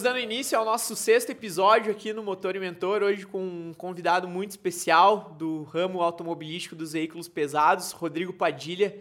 [0.00, 3.74] Estamos dando início ao nosso sexto episódio aqui no Motor e Mentor, hoje com um
[3.76, 8.98] convidado muito especial do ramo automobilístico dos veículos pesados, Rodrigo Padilha,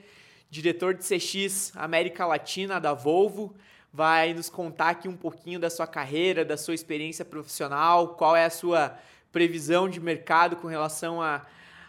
[0.50, 3.56] diretor de CX América Latina da Volvo.
[3.94, 8.44] Vai nos contar aqui um pouquinho da sua carreira, da sua experiência profissional, qual é
[8.44, 9.00] a sua
[9.32, 11.46] previsão de mercado com relação a,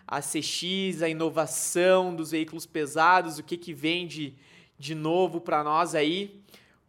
[0.07, 4.35] a CX, a inovação dos veículos pesados, o que, que vem de,
[4.79, 6.40] de novo para nós aí.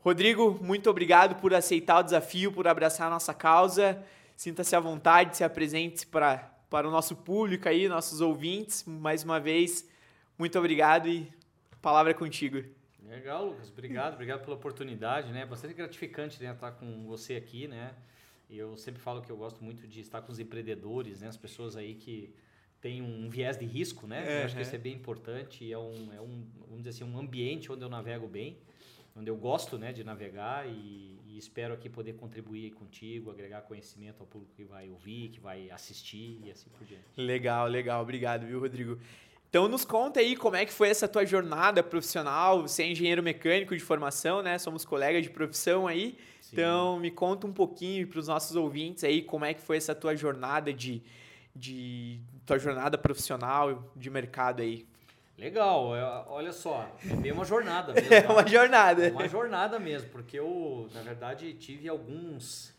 [0.03, 4.03] Rodrigo, muito obrigado por aceitar o desafio, por abraçar a nossa causa.
[4.35, 6.37] Sinta-se à vontade, se apresente para,
[6.71, 8.83] para o nosso público aí, nossos ouvintes.
[8.83, 9.87] Mais uma vez,
[10.39, 11.31] muito obrigado e
[11.83, 12.63] palavra é contigo.
[13.07, 13.69] Legal, Lucas.
[13.69, 15.45] Obrigado, obrigado pela oportunidade, né?
[15.45, 17.93] Bastante gratificante né, estar com você aqui, né?
[18.49, 21.27] E eu sempre falo que eu gosto muito de estar com os empreendedores, né?
[21.27, 22.33] As pessoas aí que
[22.81, 24.25] têm um viés de risco, né?
[24.27, 25.71] É, eu acho que isso é bem importante.
[25.71, 28.57] É um, é um, vamos dizer assim, um ambiente onde eu navego bem
[29.15, 34.21] onde eu gosto né, de navegar e, e, espero aqui poder contribuir contigo, agregar conhecimento
[34.21, 37.03] ao público que vai ouvir, que vai assistir e assim por diante.
[37.17, 38.01] Legal, legal.
[38.01, 38.97] Obrigado, viu, Rodrigo?
[39.49, 42.61] Então nos conta aí como é que foi essa tua jornada profissional.
[42.61, 44.57] Você é engenheiro mecânico de formação, né?
[44.57, 46.17] Somos colegas de profissão aí.
[46.39, 46.49] Sim.
[46.53, 49.93] Então me conta um pouquinho para os nossos ouvintes aí como é que foi essa
[49.93, 51.03] tua jornada de,
[51.53, 54.85] de tua jornada profissional de mercado aí.
[55.37, 58.13] Legal, é, olha só, é bem uma jornada mesmo.
[58.13, 59.07] é uma jornada.
[59.07, 62.73] É uma jornada mesmo, porque eu, na verdade, tive alguns,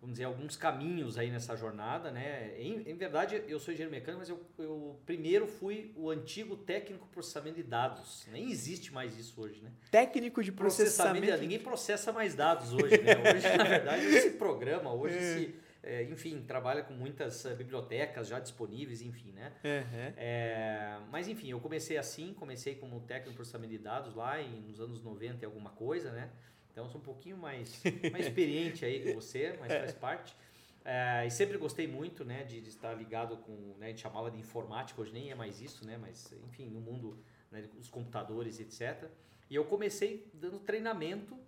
[0.00, 2.52] vamos dizer, alguns caminhos aí nessa jornada, né?
[2.58, 7.06] Em, em verdade, eu sou engenheiro mecânico, mas eu, eu primeiro fui o antigo técnico
[7.08, 8.26] processamento de dados.
[8.30, 9.70] Nem existe mais isso hoje, né?
[9.90, 11.18] Técnico de processamento.
[11.18, 11.42] processamento de...
[11.42, 13.14] Ninguém processa mais dados hoje, né?
[13.34, 15.62] Hoje, na verdade, esse programa, hoje é.
[15.82, 19.52] É, enfim, trabalha com muitas uh, bibliotecas já disponíveis, enfim, né?
[19.64, 20.12] Uhum.
[20.16, 24.60] É, mas enfim, eu comecei assim, comecei como técnico em processamento de dados lá em,
[24.60, 26.30] nos anos 90 e alguma coisa, né?
[26.70, 27.82] Então sou um pouquinho mais,
[28.12, 30.36] mais experiente aí que você, mas faz parte.
[30.84, 34.30] É, e sempre gostei muito, né, de, de, estar ligado com, né, a gente chamava
[34.32, 37.22] de informática, hoje nem é mais isso, né, mas enfim, no mundo
[37.52, 39.08] né, dos computadores, etc.
[39.48, 41.38] E eu comecei dando treinamento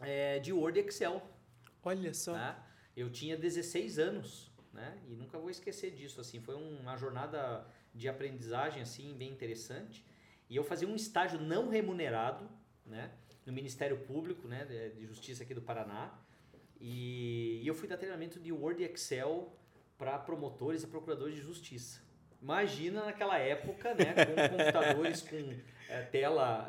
[0.00, 1.22] é, de Word e Excel.
[1.84, 2.32] Olha só.
[2.32, 2.56] Né?
[3.00, 4.98] Eu tinha 16 anos, né?
[5.08, 10.04] E nunca vou esquecer disso, assim, foi uma jornada de aprendizagem assim bem interessante.
[10.48, 12.48] E eu fazia um estágio não remunerado,
[12.84, 13.10] né,
[13.46, 16.12] no Ministério Público, né, de Justiça aqui do Paraná.
[16.80, 19.56] E, eu fui dar treinamento de Word e Excel
[19.96, 22.02] para promotores e procuradores de justiça.
[22.42, 25.54] Imagina naquela época, né, com computadores com
[25.88, 26.66] é, tela,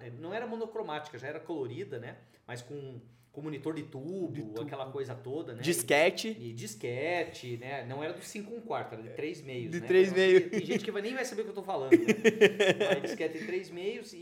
[0.00, 3.00] é, não era monocromática, já era colorida, né, mas com
[3.32, 5.62] com monitor de tubo, de tubo, aquela coisa toda, né?
[5.62, 6.36] Disquete.
[6.38, 7.84] E, e, disquete, né?
[7.86, 9.86] Não era do 5 1 quarto, era de 3 meios, De né?
[9.86, 10.50] 3 meios.
[10.50, 11.98] Tem gente que vai, nem vai saber o que eu tô falando, né?
[12.94, 14.16] Mas disquete de 3 meios e,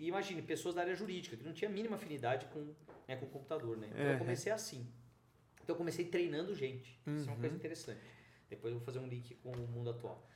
[0.00, 2.60] e, imagine, pessoas da área jurídica, que não tinha a mínima afinidade com,
[3.06, 3.88] né, com o computador, né?
[3.92, 4.12] Então uhum.
[4.12, 4.86] eu comecei assim.
[5.62, 7.00] Então eu comecei treinando gente.
[7.06, 7.16] Uhum.
[7.16, 7.58] Isso é uma coisa uhum.
[7.58, 8.00] interessante.
[8.48, 10.28] Depois eu vou fazer um link com o mundo atual.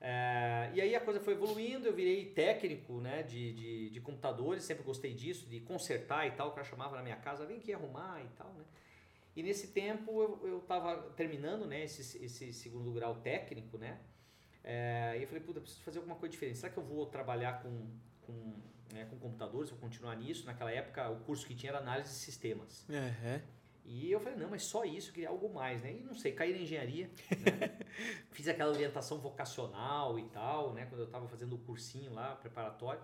[0.00, 4.62] É, e aí a coisa foi evoluindo, eu virei técnico né, de, de, de, computadores,
[4.62, 7.72] sempre gostei disso, de consertar e tal, o cara chamava na minha casa, vem aqui
[7.72, 8.64] arrumar e tal, né?
[9.34, 13.98] E nesse tempo eu estava terminando né, esse, esse segundo grau técnico, né?
[14.64, 16.58] É, e eu falei, puta, preciso fazer alguma coisa diferente.
[16.58, 17.86] Será que eu vou trabalhar com,
[18.22, 18.54] com,
[18.92, 20.44] né, com computadores, vou continuar nisso?
[20.44, 22.84] Naquela época o curso que tinha era análise de sistemas.
[22.88, 23.40] Uhum.
[23.90, 25.92] E eu falei, não, mas só isso, queria algo mais, né?
[25.98, 27.78] E não sei, caí na engenharia, né?
[28.30, 30.84] Fiz aquela orientação vocacional e tal, né?
[30.84, 33.00] Quando eu estava fazendo o cursinho lá, preparatório,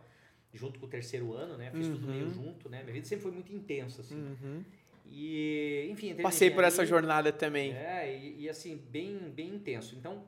[0.52, 1.70] junto com o terceiro ano, né?
[1.70, 1.94] Fiz uhum.
[1.94, 2.34] tudo meio uhum.
[2.34, 2.82] junto, né?
[2.82, 4.14] Minha vida sempre foi muito intensa, assim.
[4.14, 4.62] Uhum.
[5.06, 7.72] E, enfim, Passei por essa jornada também.
[7.72, 9.96] É, e, e, assim, bem, bem intenso.
[9.96, 10.22] Então,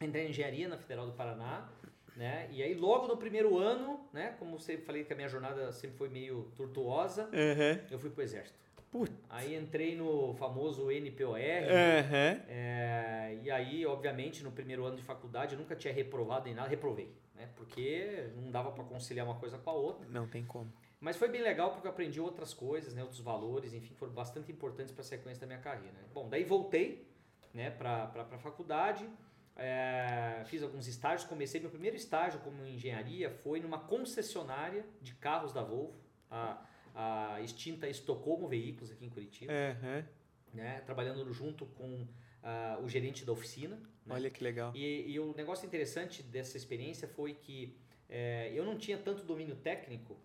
[0.00, 1.68] entrei em engenharia na Federal do Paraná,
[2.16, 2.48] né?
[2.52, 4.36] E aí logo no primeiro ano, né?
[4.38, 7.86] Como eu falei que a minha jornada sempre foi meio tortuosa, uhum.
[7.90, 8.67] eu fui pro exército.
[8.90, 9.12] Putz.
[9.28, 11.30] Aí entrei no famoso NPOR.
[11.32, 12.42] Uhum.
[12.48, 16.68] É, e aí, obviamente, no primeiro ano de faculdade eu nunca tinha reprovado em nada,
[16.68, 17.12] reprovei.
[17.34, 17.48] Né?
[17.54, 20.06] Porque não dava para conciliar uma coisa com a outra.
[20.08, 20.72] Não tem como.
[21.00, 23.02] Mas foi bem legal porque eu aprendi outras coisas, né?
[23.02, 25.94] outros valores, enfim, foram bastante importantes para a sequência da minha carreira.
[26.12, 27.06] Bom, daí voltei
[27.54, 29.08] né, para a faculdade,
[29.54, 35.52] é, fiz alguns estágios, comecei meu primeiro estágio como engenharia foi numa concessionária de carros
[35.52, 35.94] da Volvo.
[36.30, 36.60] A,
[36.98, 40.04] a extinta Estocolmo Veículos aqui em Curitiba, uhum.
[40.52, 43.76] né, trabalhando junto com uh, o gerente da oficina.
[44.04, 44.14] Né?
[44.14, 44.72] Olha que legal.
[44.74, 47.76] E, e, o negócio interessante dessa experiência foi que
[48.08, 50.18] é, eu não tinha tanto domínio técnico,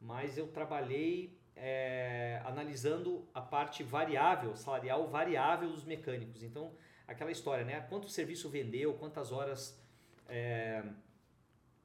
[0.00, 6.44] mas eu trabalhei é, analisando a parte variável, salarial variável dos mecânicos.
[6.44, 6.72] Então,
[7.08, 7.80] aquela história, né?
[7.88, 9.82] Quanto serviço vendeu, quantas horas
[10.28, 10.84] é,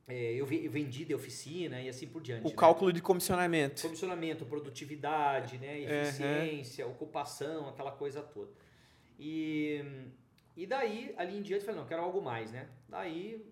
[0.07, 2.46] é, eu ve- eu vendi de oficina e assim por diante.
[2.46, 2.56] O né?
[2.56, 3.81] cálculo de comissionamento.
[3.81, 8.52] Comissionamento, produtividade, né, eficiência, ocupação, aquela coisa toda.
[9.19, 9.84] E,
[10.56, 12.68] e daí, ali em diante, eu falei, não, quero algo mais, né?
[12.88, 13.44] Daí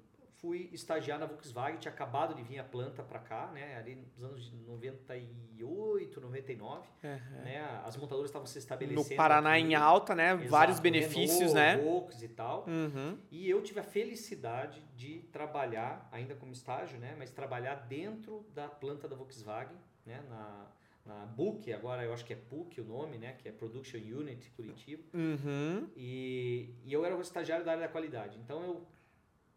[0.43, 3.77] fui estagiar na Volkswagen, tinha acabado de vir a planta para cá, né?
[3.77, 7.43] Ali nos anos de 98, 99, Aham.
[7.45, 7.81] né?
[7.85, 9.09] As montadoras estavam se estabelecendo.
[9.09, 9.61] No Paraná aqui.
[9.61, 10.33] em alta, né?
[10.33, 11.77] Exato, Vários benefícios, Renault, né?
[11.77, 12.65] Volks e tal.
[12.67, 13.17] Uhum.
[13.31, 18.67] E eu tive a felicidade de trabalhar, ainda como estágio, né, mas trabalhar dentro da
[18.67, 20.67] planta da Volkswagen, né, na,
[21.05, 24.51] na BUC, agora eu acho que é PUC o nome, né, que é Production Unit
[24.51, 25.03] Curitiba.
[25.13, 25.87] Uhum.
[25.95, 28.37] E, e eu era o estagiário da área da qualidade.
[28.39, 28.87] Então eu,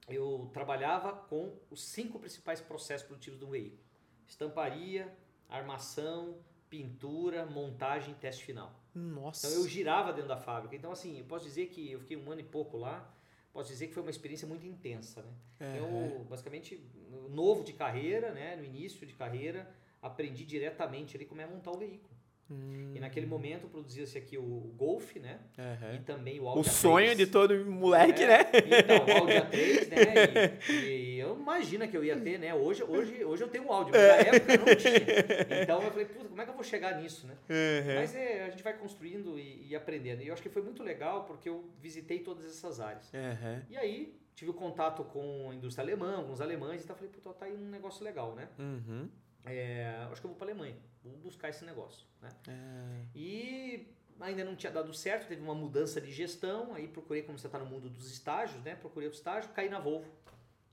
[0.08, 3.82] eu trabalhava com os cinco principais processos produtivos do veículo:
[4.26, 5.12] estamparia,
[5.48, 6.38] armação,
[6.68, 8.72] pintura, montagem e teste final.
[8.94, 9.46] Nossa.
[9.46, 10.74] Então eu girava dentro da fábrica.
[10.74, 13.12] Então, assim, eu posso dizer que eu fiquei um ano e pouco lá.
[13.52, 15.32] Posso dizer que foi uma experiência muito intensa, né?
[15.60, 15.76] Aham.
[15.76, 16.82] Eu, basicamente,
[17.30, 18.54] novo de carreira, né?
[18.56, 22.15] No início de carreira, aprendi diretamente ali como é montar o veículo.
[22.48, 22.92] Hum.
[22.94, 25.40] E naquele momento produzia-se aqui o, o Golf, né?
[25.58, 25.94] Aham.
[25.96, 27.16] E também o Audi O sonho A3.
[27.16, 28.38] de todo moleque, É, né?
[28.54, 30.58] Então, o Audi A3, né?
[30.68, 32.54] E, e eu imagino que eu ia ter, né?
[32.54, 35.62] Hoje, hoje, hoje eu tenho um Audi, mas na época eu não tinha.
[35.62, 37.34] Então eu falei, puta, como é que eu vou chegar nisso, né?
[37.50, 37.94] Aham.
[37.96, 40.22] Mas é, a gente vai construindo e, e aprendendo.
[40.22, 43.12] E eu acho que foi muito legal porque eu visitei todas essas áreas.
[43.12, 43.62] Aham.
[43.68, 46.94] E aí tive o contato com a indústria alemã, com os alemães, e tal.
[46.94, 48.48] Falei, puta, tá aí um negócio legal, né?
[48.58, 49.08] Uhum.
[49.46, 52.28] É, acho que eu vou para Alemanha, vou buscar esse negócio, né?
[52.48, 53.00] Ah.
[53.14, 53.86] E
[54.20, 57.58] ainda não tinha dado certo, teve uma mudança de gestão, aí procurei, como você está
[57.58, 58.74] no mundo dos estágios, né?
[58.74, 60.10] Procurei o estágio, caí na Volvo,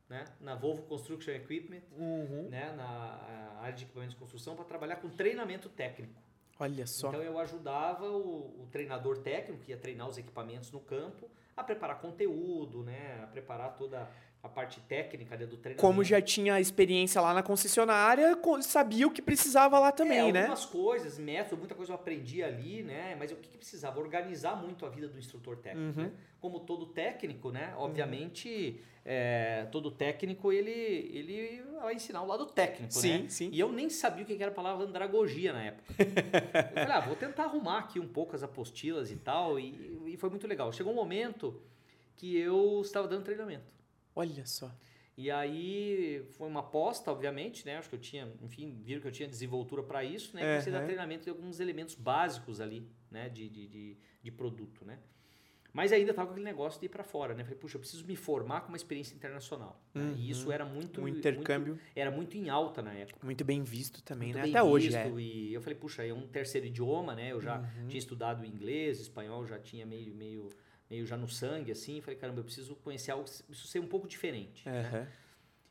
[0.10, 0.26] né?
[0.40, 2.50] Na Volvo Construction Equipment, Uhum.
[2.50, 2.72] né?
[2.76, 6.22] Na área de equipamentos de construção, para trabalhar com treinamento técnico.
[6.60, 7.10] Olha só.
[7.10, 11.64] Então eu ajudava o, o treinador técnico que ia treinar os equipamentos no campo a
[11.64, 13.22] preparar conteúdo, né?
[13.24, 14.10] A preparar toda
[14.44, 15.80] a parte técnica né, do treinamento.
[15.80, 20.32] Como já tinha experiência lá na concessionária, co- sabia o que precisava lá também, é,
[20.34, 20.40] né?
[20.42, 23.16] algumas coisas, método, muita coisa eu aprendi ali, né?
[23.18, 24.02] Mas o que, que precisava?
[24.02, 26.06] Organizar muito a vida do instrutor técnico, Uhum.
[26.08, 26.12] né?
[26.42, 27.74] Como todo técnico, né?
[27.78, 33.30] Obviamente, é, todo técnico, ele, ele vai ensinar o lado técnico, Sim, né?
[33.30, 33.50] sim.
[33.50, 35.94] E eu nem sabia o que era a palavra andragogia na época.
[36.04, 40.18] eu falei, ah, vou tentar arrumar aqui um pouco as apostilas e tal, e, e
[40.18, 40.70] foi muito legal.
[40.74, 41.62] Chegou um momento
[42.18, 43.72] que eu estava dando treinamento.
[44.16, 44.72] Olha só.
[45.16, 47.78] E aí foi uma aposta, obviamente, né?
[47.78, 50.42] Acho que eu tinha, enfim, viram que eu tinha desenvoltura para isso, né?
[50.42, 53.30] E Comecei a dar treinamento de alguns elementos básicos ali, né?
[53.30, 54.98] De, de, de, de produto, né?
[55.72, 57.44] Mas ainda estava com aquele negócio de ir para fora, né?
[57.44, 59.80] Falei, puxa, eu preciso me formar com uma experiência internacional.
[59.94, 60.14] né?
[60.18, 61.02] E isso era muito...
[61.02, 63.26] Um intercâmbio muito- era muito em alta na época.
[63.26, 64.50] muito, bem visto também, Muito né?
[64.50, 65.04] Até hoje é.
[65.06, 67.32] visto, E eu falei, puxa, é um terceiro idioma, né?
[67.32, 67.88] Eu já Uhum.
[67.88, 70.48] tinha estudado inglês, espanhol, já tinha meio, meio,
[70.94, 72.00] meio já no sangue, assim.
[72.02, 74.68] Falei, caramba, eu preciso conhecer algo, isso ser um pouco diferente.
[74.68, 74.80] né?
[74.82, 75.08] Aham.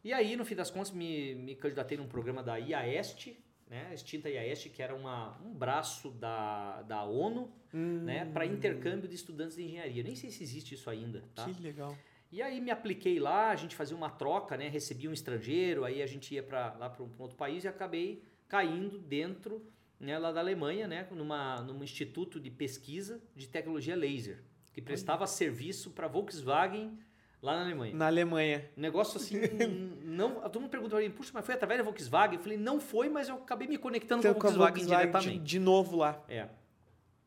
[0.04, 3.38] E aí, no fim das contas, me, me candidatei num programa da IAEST,
[3.70, 3.86] né?
[3.90, 8.24] A extinta IAEST, que era uma, um braço da, da ONU, né?
[8.32, 10.02] Para intercâmbio de estudantes de engenharia.
[10.02, 11.44] Nem sei se existe isso ainda, tá?
[11.44, 11.96] Que legal.
[12.32, 14.66] E aí me apliquei lá, a gente fazia uma troca, né?
[14.68, 17.68] Recebia um estrangeiro, aí a gente ia para lá para um, um outro país e
[17.68, 19.64] acabei caindo dentro,
[20.00, 24.42] né, lá da Alemanha, né, numa num instituto de pesquisa de tecnologia laser,
[24.72, 26.98] que prestava serviço para Volkswagen
[27.42, 27.94] lá na Alemanha.
[27.94, 28.70] Na Alemanha.
[28.76, 29.36] Um negócio assim,
[30.04, 32.36] não, todo mundo pergunta pra mim, puxa, mas foi através da Volkswagen?
[32.36, 35.12] Eu falei, não foi, mas eu acabei me conectando Então, com a Volkswagen, Volkswagen de,
[35.20, 35.44] diretamente.
[35.50, 36.24] de novo lá.
[36.28, 36.48] É.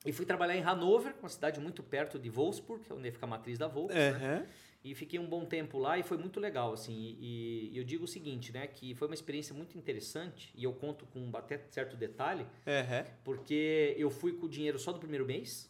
[0.06, 3.58] E fui trabalhar em Hannover, uma cidade muito perto de Wolfsburg, onde fica a matriz
[3.58, 4.10] da Volks, né?
[4.12, 4.46] Aham.
[4.84, 6.94] E fiquei um bom tempo lá e foi muito legal, assim.
[7.20, 8.68] E, e eu digo o seguinte, né?
[8.68, 13.04] Que foi uma experiência muito interessante e eu conto com até certo detalhe, Aham.
[13.24, 15.68] porque eu fui com o dinheiro só do primeiro mês,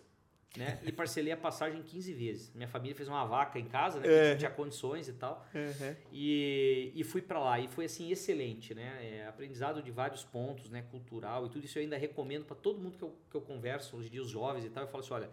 [0.57, 0.79] né?
[0.83, 2.51] E parcelei a passagem 15 vezes.
[2.53, 4.07] Minha família fez uma vaca em casa, né?
[4.07, 4.31] Porque É.
[4.31, 5.45] não tinha condições e tal.
[5.53, 5.95] Aham.
[6.11, 8.97] E, e fui para lá e foi assim excelente, né?
[9.01, 10.83] É, aprendizado de vários pontos, né?
[10.91, 13.97] Cultural e tudo isso eu ainda recomendo para todo mundo que eu, que eu converso
[13.97, 14.83] hoje em dia, os jovens e tal.
[14.83, 15.29] Eu falo assim, olha,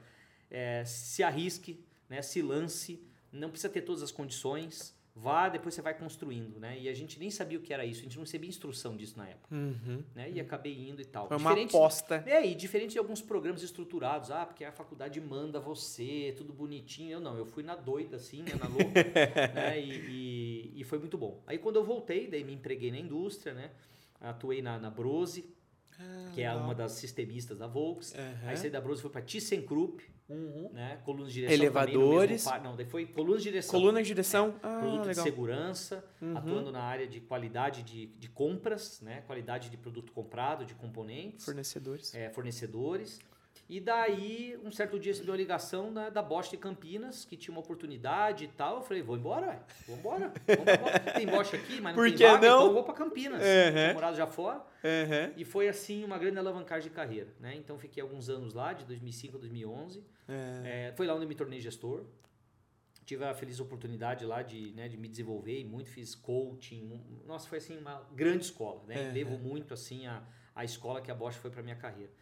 [0.50, 2.20] é, se arrisque, né?
[2.22, 6.78] Se lance, não precisa ter todas as condições, vá, depois você vai construindo, né?
[6.80, 9.16] E a gente nem sabia o que era isso, a gente não recebia instrução disso
[9.18, 10.02] na época, Uhum.
[10.14, 10.30] né?
[10.30, 11.28] E acabei indo e tal.
[11.28, 12.22] Foi uma Diferente- aposta.
[12.26, 17.12] é, e diferente de alguns programas estruturados, ah, porque a faculdade manda você, tudo bonitinho.
[17.12, 18.84] Eu não, eu fui na doida, assim, né, na louca,
[19.54, 21.42] né, e, e, e foi muito bom.
[21.46, 23.70] Aí quando eu voltei, daí me empreguei na indústria, né,
[24.20, 25.44] atuei na, na Brose,
[26.34, 28.14] que é uma das sistemistas da Volks.
[28.14, 28.48] Aham.
[28.48, 30.70] Aí saí da Brose, fui para ThyssenKrupp, Uhum.
[30.72, 32.44] né, colunas de direção também Elevadores.
[32.44, 33.70] par- não, daí foi colunas de direção.
[33.78, 34.54] Coluna de direção.
[34.62, 35.24] Ah, Produto de legal.
[35.24, 36.36] segurança, Uhum.
[36.38, 41.44] atuando na área de qualidade de, de compras, né, qualidade de produto comprado, de componentes
[41.44, 42.14] Fornecedores.
[42.14, 43.18] é, fornecedores.
[43.72, 47.54] E daí, um certo dia, recebi uma ligação da, da Bosch de Campinas, que tinha
[47.54, 48.76] uma oportunidade e tal.
[48.76, 49.64] Eu falei, vou embora.
[49.86, 50.28] Vou embora.
[51.16, 52.56] Tem Bosch aqui, mas não Por tem vaga, não?
[52.56, 53.40] então eu vou pra Campinas.
[53.40, 53.72] Uhum.
[53.72, 54.62] Tinha morado já fora.
[54.84, 55.32] Aham.
[55.38, 57.54] E foi, assim, uma grande alavancagem de carreira, né?
[57.56, 60.04] Então, fiquei alguns anos lá, de 2005 a 2011.
[60.28, 60.88] É.
[60.88, 62.04] É, foi lá onde eu me tornei gestor.
[63.06, 67.00] Tive a feliz oportunidade lá de, né, de me desenvolver e muito, fiz coaching.
[67.24, 69.06] Nossa, foi assim uma grande escola, né?
[69.06, 69.12] Uhum.
[69.14, 70.22] Devo muito assim a,
[70.54, 72.12] a escola que a Bosch foi para minha carreira.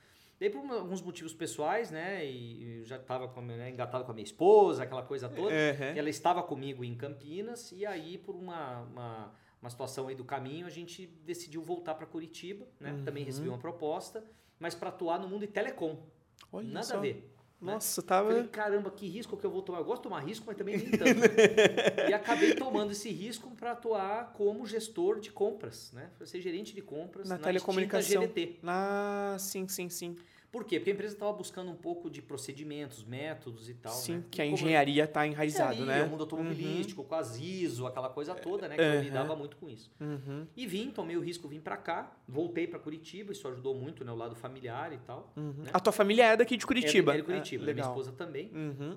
[0.41, 4.25] Daí por alguns motivos pessoais, né, e eu já estava né, engatado com a minha
[4.25, 5.55] esposa, aquela coisa toda.
[5.55, 5.95] Aham.
[5.95, 10.67] Ela estava comigo em Campinas e aí por uma, uma, uma situação aí do caminho
[10.67, 13.03] a gente decidiu voltar para Curitiba, né?
[13.05, 14.25] Também recebi uma proposta,
[14.59, 16.07] mas para atuar no mundo de telecom.
[16.51, 16.97] Olha Nada só.
[16.97, 17.31] a ver.
[17.61, 17.75] Né?
[17.75, 18.49] Nossa, Falei, tava.
[18.49, 19.79] caramba, que risco que eu vou tomar.
[19.79, 21.21] Eu gosto de tomar risco, mas também nem tanto.
[22.09, 26.11] e acabei tomando esse risco para atuar como gestor de compras, né?
[26.17, 28.23] Para ser gerente de compras Na extinta telecomunicação.
[28.23, 28.59] GVT.
[28.65, 30.17] Ah, sim, sim, sim.
[30.51, 30.79] Por quê?
[30.81, 33.93] Porque a empresa estava buscando um pouco de procedimentos, métodos e tal.
[33.93, 34.25] sim, né?
[34.31, 36.07] que a engenharia tá enraizado, engenharia, né?
[36.07, 38.75] O mundo automobilístico, com as ISO, aquela coisa toda, né?
[38.75, 39.03] Que eu Uhum.
[39.03, 39.91] lidava muito com isso.
[40.01, 40.47] Uhum.
[40.57, 44.11] E vim, tomei o risco, vim para cá, voltei para Curitiba, isso ajudou muito, né?
[44.11, 45.33] O lado familiar e tal.
[45.37, 45.53] Uhum.
[45.59, 45.71] Né?
[45.73, 47.13] A tua família é daqui de Curitiba?
[47.13, 48.51] É, é de Curitiba, Ah, minha esposa também.
[48.53, 48.97] Uhum.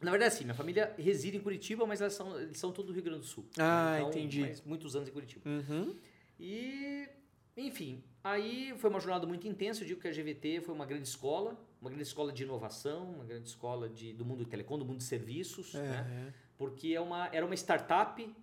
[0.00, 2.92] Na verdade, assim, minha família reside em Curitiba, mas elas são, eles são tudo do
[2.94, 3.44] Rio Grande do Sul.
[3.58, 4.54] Ah, Então, entendi.
[4.64, 5.42] muitos anos em Curitiba.
[5.48, 5.94] Uhum.
[6.38, 7.08] E,
[7.56, 9.82] enfim, aí foi uma jornada muito intensa.
[9.82, 13.24] Eu digo que a GVT foi uma grande escola, uma grande escola de inovação, uma
[13.24, 16.06] grande escola de, do mundo de telecom, do mundo de serviços, né?
[16.26, 16.32] Uhum.
[16.58, 18.34] porque é uma, era uma startup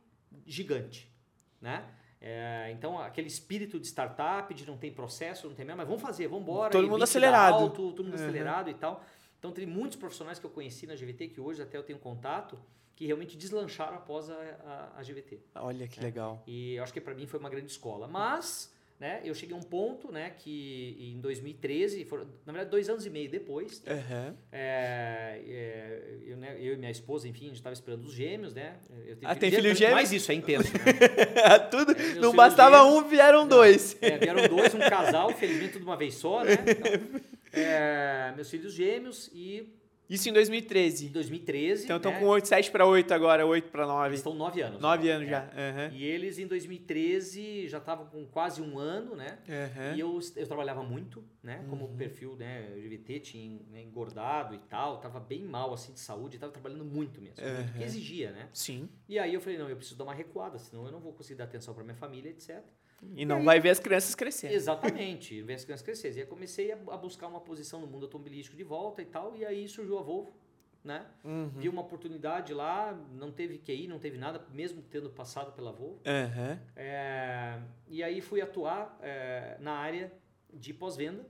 [0.45, 1.09] gigante,
[1.61, 1.85] né?
[2.21, 6.01] É, então, aquele espírito de startup, de não tem processo, não tem mesmo, mas vamos
[6.01, 6.71] fazer, vamos embora.
[6.71, 7.55] Todo mundo acelerado.
[7.55, 8.23] Alto, todo mundo Uhum.
[8.23, 9.03] acelerado e tal.
[9.37, 12.57] Então, tem muitos profissionais que eu conheci na GVT, que hoje até eu tenho contato,
[12.95, 15.41] que realmente deslancharam após a, a, a GVT.
[15.55, 16.03] Olha que É.
[16.03, 16.41] legal.
[16.47, 18.07] E eu acho que para mim foi uma grande escola.
[18.07, 22.87] Mas, né, eu cheguei a um ponto, né, que em 2013, foram, na verdade, dois
[22.89, 24.33] anos e meio depois, Uhum.
[24.51, 28.53] é, é, eu, né, eu e minha esposa, enfim, a gente estava esperando os gêmeos,
[28.53, 28.77] né?
[29.05, 29.95] Eu tenho Ah, tem filho gêmeo?
[29.95, 31.59] Mas isso é intenso, né?
[31.69, 33.97] Tudo, É, não bastava gêmeos- um, vieram dois.
[34.01, 36.53] É, vieram dois, um casal, felizmente tudo de uma vez só, né?
[36.53, 37.23] Então,
[38.35, 39.67] meus filhos gêmeos e
[40.09, 41.09] Isso em em 2013.
[41.09, 41.85] 2013.
[41.85, 44.15] Então estão né, com 8, 7 para 8 agora, 8 para Eles 9.
[44.15, 44.81] estão nove anos.
[44.81, 45.11] 9 né?
[45.11, 45.31] anos É.
[45.31, 45.41] já.
[45.43, 45.95] Uhum.
[45.95, 49.39] E eles em 2013 já estavam com quase um ano, né?
[49.47, 49.95] Uhum.
[49.95, 51.65] E eu, eu trabalhava muito, né?
[51.69, 51.95] Como Uhum.
[51.95, 52.69] perfil, né?
[52.75, 57.21] GVT tinha né, engordado e tal, tava bem mal assim de saúde, tava trabalhando muito
[57.21, 57.63] mesmo, Uhum.
[57.67, 58.49] porque exigia, né?
[58.53, 58.89] Sim.
[59.07, 61.37] E aí eu falei, não, eu preciso dar uma recuada, senão eu não vou conseguir
[61.37, 62.61] dar atenção para minha família, etc.
[63.15, 64.53] E não vai ver as crianças crescendo.
[64.53, 66.17] Exatamente, ver as crianças crescerem.
[66.17, 69.35] E aí comecei a, a buscar uma posição no mundo automobilístico de volta e tal,
[69.35, 70.33] e aí surgiu a Volvo,
[70.83, 71.05] né?
[71.23, 71.49] Uhum.
[71.49, 76.01] Vi uma oportunidade lá, não teve QI, não teve nada, mesmo tendo passado pela Volvo.
[76.05, 76.59] Uhum.
[76.75, 80.11] É, e aí fui atuar é, na área
[80.53, 81.25] de pós-venda,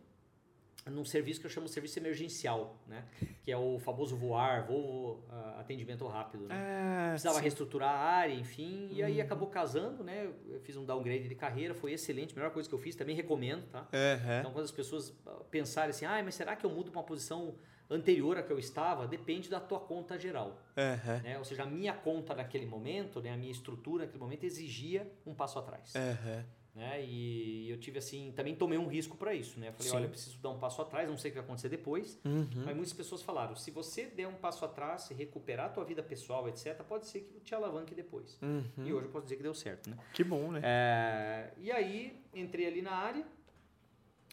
[0.86, 3.06] num serviço que eu chamo de serviço emergencial, né?
[3.44, 6.46] Que é o famoso voar, voo, ah, atendimento rápido.
[6.48, 6.56] Né?
[6.56, 7.42] Ah, Precisava sim.
[7.42, 9.24] reestruturar a área, enfim, e aí Uhum.
[9.24, 10.30] acabou casando, né?
[10.48, 13.66] Eu fiz um downgrade de carreira, foi excelente, melhor coisa que eu fiz, também recomendo,
[13.70, 13.82] tá?
[13.82, 14.40] Uhum.
[14.40, 17.06] Então, quando as pessoas ah, pensarem assim, ah, mas será que eu mudo para uma
[17.06, 17.56] posição
[17.90, 19.08] anterior à que eu estava?
[19.08, 20.60] Depende da tua conta geral.
[20.76, 21.22] Uhum.
[21.24, 21.38] Né?
[21.38, 23.32] Ou seja, a minha conta naquele momento, né?
[23.32, 25.94] a minha estrutura naquele momento exigia um passo atrás.
[25.96, 26.44] Uhum.
[26.76, 27.04] Né?
[27.06, 29.60] E eu tive assim, também tomei um risco para isso.
[29.60, 29.68] Né?
[29.68, 29.96] Eu falei, Sim.
[29.96, 32.20] olha, eu preciso dar um passo atrás, não sei o que vai acontecer depois.
[32.26, 32.48] Uhum.
[32.66, 36.02] Mas muitas pessoas falaram, se você der um passo atrás, se recuperar a tua vida
[36.02, 38.40] pessoal, etc., pode ser que te alavanque depois.
[38.42, 38.64] Uhum.
[38.78, 39.90] E hoje eu posso dizer que deu certo.
[39.92, 39.98] Né?
[40.14, 40.62] Que bom, né?
[40.64, 43.24] É, e aí entrei ali na área.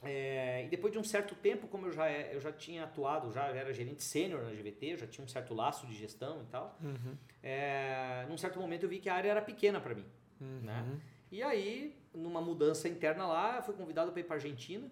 [0.03, 3.31] é, e depois de um certo tempo, como eu já, é- eu já tinha atuado,
[3.33, 6.79] já era gerente sênior na GVT, já tinha um certo laço de gestão e tal.
[6.83, 7.15] Uhum.
[7.43, 10.07] É, num certo momento eu vi que a área era pequena para mim.
[10.41, 10.61] Uhum.
[10.63, 10.99] Né?
[11.31, 14.90] E aí, numa mudança interna lá, fui convidado para ir para Argentina,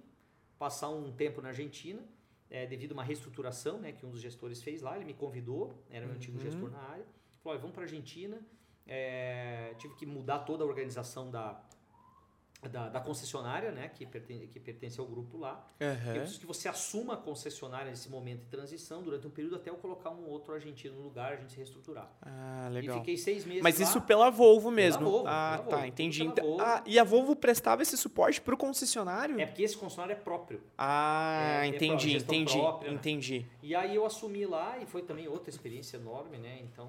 [0.58, 2.00] passar um tempo na Argentina,
[2.50, 4.96] é, devido a uma reestruturação né, que um dos gestores fez lá.
[4.96, 6.42] Ele me convidou, era meu antigo Uhum.
[6.44, 7.04] gestor na área.
[7.42, 8.40] Falou: "Olha, vamos para Argentina.
[8.87, 11.60] É, tive que mudar toda a organização da,
[12.60, 15.64] da, da concessionária, né, que, pertence, que pertence ao grupo lá.
[15.78, 16.12] Eu Uhum.
[16.20, 19.76] preciso que você assuma a concessionária nesse momento de transição durante um período até eu
[19.76, 22.10] colocar um outro argentino no lugar, a gente se reestruturar.
[22.20, 22.98] Ah, E legal.
[22.98, 23.84] fiquei seis meses Mas lá.
[23.84, 25.04] isso pela Volvo mesmo.
[25.08, 26.18] Volvo, ah, pela tá, Volvo, entendi.
[26.18, 29.38] pela Então- ah, e a Volvo prestava esse suporte pro concessionário?
[29.40, 30.60] É porque esse concessionário é próprio.
[30.76, 32.96] Ah, É, entendi, entendi, própria, né?
[32.96, 33.46] entendi.
[33.62, 36.58] E aí eu assumi lá e foi também outra experiência enorme, né?
[36.62, 36.88] Então,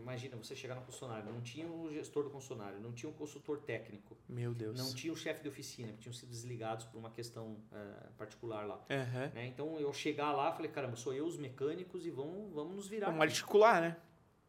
[0.00, 3.58] imagina você chegar na concessionária, não tinha o gestor do concessionário, não tinha o consultor
[3.58, 4.78] técnico, Meu Deus.
[4.78, 8.66] não tinha o chefe de oficina, que tinham sido desligados por uma questão eh, particular
[8.66, 8.84] lá.
[8.90, 9.30] Aham.
[9.34, 9.46] né?
[9.46, 13.06] Então eu chegar lá, falei, caramba, sou eu os mecânicos e vamos, vamos nos virar.
[13.06, 13.96] Vamos articular, né?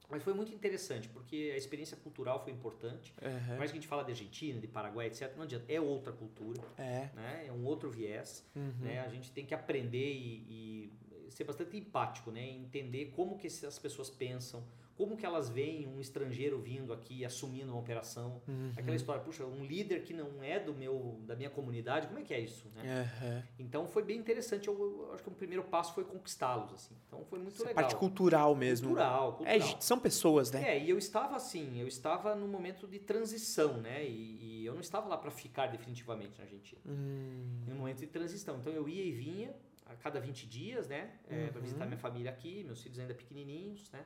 [0.09, 3.13] Mas foi muito interessante, porque a experiência cultural foi importante.
[3.21, 3.57] Uhum.
[3.57, 5.65] Mais que a gente fala de Argentina, de Paraguai, etc., não adianta.
[5.71, 7.09] É outra cultura, É.
[7.15, 7.45] né?
[7.47, 8.45] é um outro viés.
[8.53, 8.73] Uhum.
[8.81, 8.99] Né?
[8.99, 10.91] A gente tem que aprender e,
[11.27, 12.45] e ser bastante empático, né?
[12.45, 14.61] entender como que essas pessoas pensam,
[15.01, 18.39] como que elas veem um estrangeiro vindo aqui assumindo uma operação.
[18.47, 18.71] Uhum.
[18.77, 22.21] Aquela história, puxa, um líder que não é do meu, da minha comunidade, como é
[22.21, 22.69] que é isso?
[22.75, 23.09] Né?
[23.23, 23.43] Uhum.
[23.57, 24.67] Então foi bem interessante.
[24.67, 26.71] Eu, eu acho que o primeiro passo foi conquistá-los.
[26.71, 26.95] Assim.
[27.07, 27.81] Então foi muito Essa legal.
[27.83, 28.89] parte cultural mesmo.
[28.89, 29.59] Cultural, É, cultural.
[29.61, 30.77] gente, são pessoas, né?
[30.77, 34.05] É, e eu estava assim, eu estava no momento de transição, né?
[34.05, 36.79] E, e eu não estava lá para ficar definitivamente na Argentina.
[36.85, 37.63] Hum.
[37.67, 38.57] Em um momento de transição.
[38.59, 39.51] Então eu ia e vinha
[39.87, 41.11] a cada 20 dias, né?
[41.27, 41.61] É, para Uhum.
[41.63, 44.05] visitar minha família aqui, meus filhos ainda pequenininhos, né?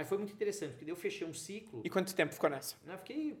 [0.00, 1.82] Mas foi muito interessante, porque eu fechei um ciclo.
[1.84, 2.74] E quanto tempo ficou nessa?
[2.86, 2.96] Né?
[2.96, 3.38] Fiquei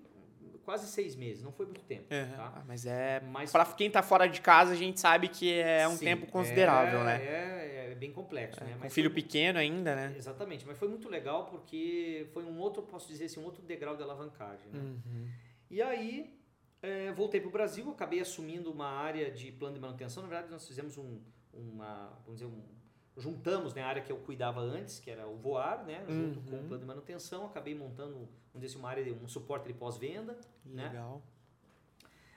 [0.62, 2.12] quase seis meses, não foi muito tempo.
[2.14, 2.36] Uhum.
[2.36, 2.52] Tá?
[2.54, 3.18] Ah, mas é.
[3.20, 6.26] Mas Pra quem tá fora de casa, a gente sabe que é um Sim, tempo
[6.26, 7.24] considerável, é, né?
[7.24, 8.74] É, é bem complexo, né?
[8.74, 10.14] Com Mas filho foi- pequeno ainda, né?
[10.14, 13.96] Exatamente, mas foi muito legal porque foi um outro, posso dizer assim, um outro degrau
[13.96, 14.68] de alavancagem.
[14.70, 14.80] Né?
[14.80, 15.28] Uhum.
[15.70, 16.38] E aí,
[16.82, 20.22] é, voltei para o Brasil, acabei assumindo uma área de plano de manutenção.
[20.22, 21.22] Na verdade, nós fizemos um,
[21.54, 22.62] uma, vamos dizer, um,
[23.16, 26.56] juntamos né, a área que eu cuidava antes, que era o voar, né, junto com
[26.56, 26.64] Uhum.
[26.64, 27.46] o plano de manutenção.
[27.46, 30.88] Acabei montando, dizer, assim, uma área de um suporte de pós-venda, né?
[30.88, 31.22] Legal.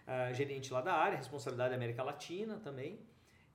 [0.06, 3.00] ah, gerente lá da área, responsabilidade da América Latina também.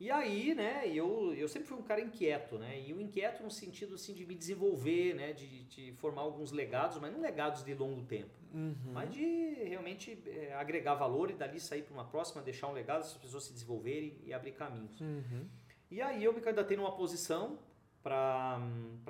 [0.00, 3.50] E aí, né, eu, eu sempre fui um cara inquieto, né, e o inquieto no
[3.50, 7.74] sentido, assim, de me desenvolver, né, de, de formar alguns legados, mas não legados de
[7.74, 8.92] longo tempo, Uhum.
[8.92, 9.24] mas de
[9.64, 13.44] realmente eh, agregar valor e dali sair para uma próxima, deixar um legado, as pessoas
[13.44, 14.98] se desenvolverem e abrir caminhos.
[15.00, 15.46] Uhum.
[15.90, 17.58] E aí eu me candidatei numa posição
[18.02, 18.60] para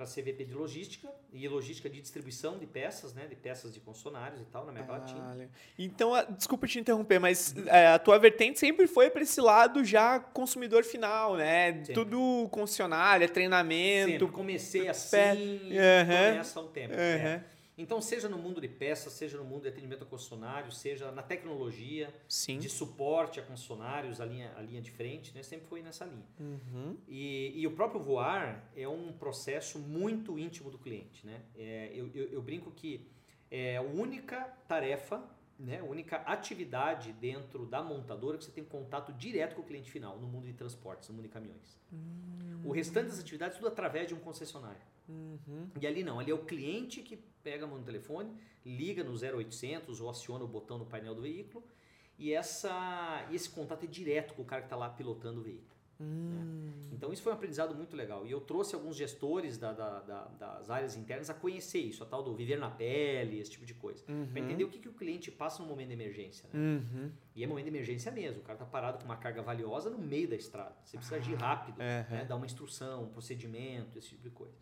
[0.06, 4.44] CVP de logística e logística de distribuição de peças, né, de peças de concessionários e
[4.46, 5.30] tal, na América Latina.
[5.30, 5.50] Ah, legal.
[5.78, 9.84] Então, a- desculpa te interromper, mas é, a tua vertente sempre foi para esse lado
[9.84, 11.74] já consumidor final, né?
[11.74, 11.94] Sempre.
[11.94, 14.10] Tudo concessionária, treinamento.
[14.12, 16.32] Sempre comecei assim pé- Aham.
[16.32, 16.94] começa um tempo.
[16.94, 17.00] Aham.
[17.00, 17.44] é.
[17.78, 21.22] Então, seja no mundo de peças, seja no mundo de atendimento a concessionários, seja na
[21.22, 22.58] tecnologia, Sim.
[22.58, 25.44] de suporte a concessionários, a linha, a linha de frente, né?
[25.44, 26.26] sempre foi nessa linha.
[26.40, 26.96] Uhum.
[27.06, 31.24] E, e o próprio voar é um processo muito íntimo do cliente.
[31.24, 31.40] Né?
[31.56, 33.06] É, eu, eu, eu brinco que
[33.50, 35.22] é a única tarefa,
[35.58, 35.80] né?
[35.80, 40.18] a única atividade dentro da montadora que você tem contato direto com o cliente final
[40.18, 41.78] no mundo de transportes, no mundo de caminhões.
[42.64, 44.80] O restante das atividades tudo através de um concessionário.
[45.08, 45.68] Uhum.
[45.80, 48.30] E ali não, ali é o cliente que pega a mão no telefone,
[48.64, 51.64] liga no 0800 ou aciona o botão no painel do veículo
[52.18, 55.42] e essa, e esse contato é direto com o cara que está lá pilotando o
[55.42, 55.77] veículo.
[56.00, 56.70] Hum.
[56.92, 58.26] Então isso foi um aprendizado muito legal.
[58.26, 62.06] E eu trouxe alguns gestores da- da- da- das áreas internas a conhecer isso, a
[62.06, 64.04] tal do viver na pele, esse tipo de coisa.
[64.04, 64.36] Para Uhum.
[64.36, 66.48] entender o que, que o cliente passa no momento de emergência.
[66.52, 66.58] Né?
[66.60, 67.12] Uhum.
[67.34, 68.40] E é momento de emergência mesmo.
[68.40, 70.76] O cara está parado com uma carga valiosa no meio da estrada.
[70.84, 72.24] Você precisa agir rápido, né?
[72.28, 74.54] dar uma instrução, um procedimento, esse tipo de coisa.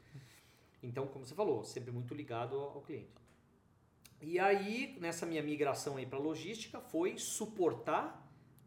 [0.83, 3.11] Então, como você falou, sempre muito ligado ao, ao cliente.
[4.21, 8.25] E aí, nessa minha migração aí para logística, foi suportar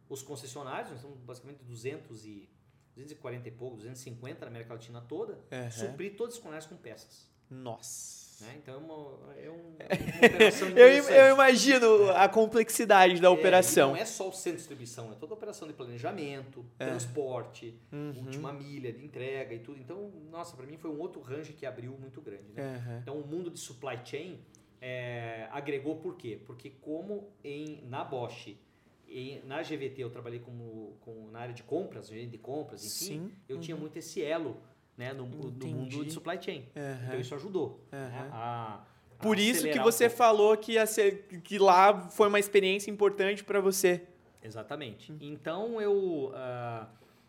[0.07, 2.49] os concessionários, nós estamos basicamente 200 e
[3.03, 5.69] 240 e pouco, 250 na América Latina toda, Aham.
[5.71, 7.29] suprir todos os concessionários com peças.
[7.49, 8.19] Nossa.
[8.45, 8.53] Né?
[8.57, 13.31] Então é uma, é um- é uma operação Eu, eu imagino a complexidade da É,
[13.31, 13.89] operação.
[13.89, 16.85] não é só o centro de distribuição, é toda a operação de planejamento, É.
[16.85, 18.13] transporte, Uhum.
[18.17, 19.77] última milha de entrega e tudo.
[19.79, 22.53] Então, nossa, para mim foi um outro range que abriu muito grande.
[22.53, 22.75] Né?
[22.77, 22.99] Aham.
[23.01, 24.39] Então, o mundo de supply chain
[24.81, 26.39] é, agregou por quê?
[26.45, 28.55] Porque como em, na Bosch,
[29.09, 33.27] e na GVT eu trabalhei como, com, na área de compras, gerente de compras, enfim,
[33.27, 33.31] Sim.
[33.47, 34.57] eu tinha muito esse elo
[34.97, 36.65] né, no, no mundo de supply chain.
[36.75, 37.05] Aham.
[37.07, 37.83] Então, isso ajudou.
[37.91, 38.29] né, Aham.
[38.31, 38.85] a-
[39.17, 40.17] a Por isso que você pouco.
[40.17, 44.07] falou que, ser, que lá foi uma experiência importante para você.
[44.41, 45.13] Exatamente.
[45.19, 46.87] Então eu ah,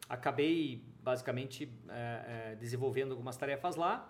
[0.08, 4.08] acabei basicamente eh, eh, desenvolvendo algumas tarefas lá,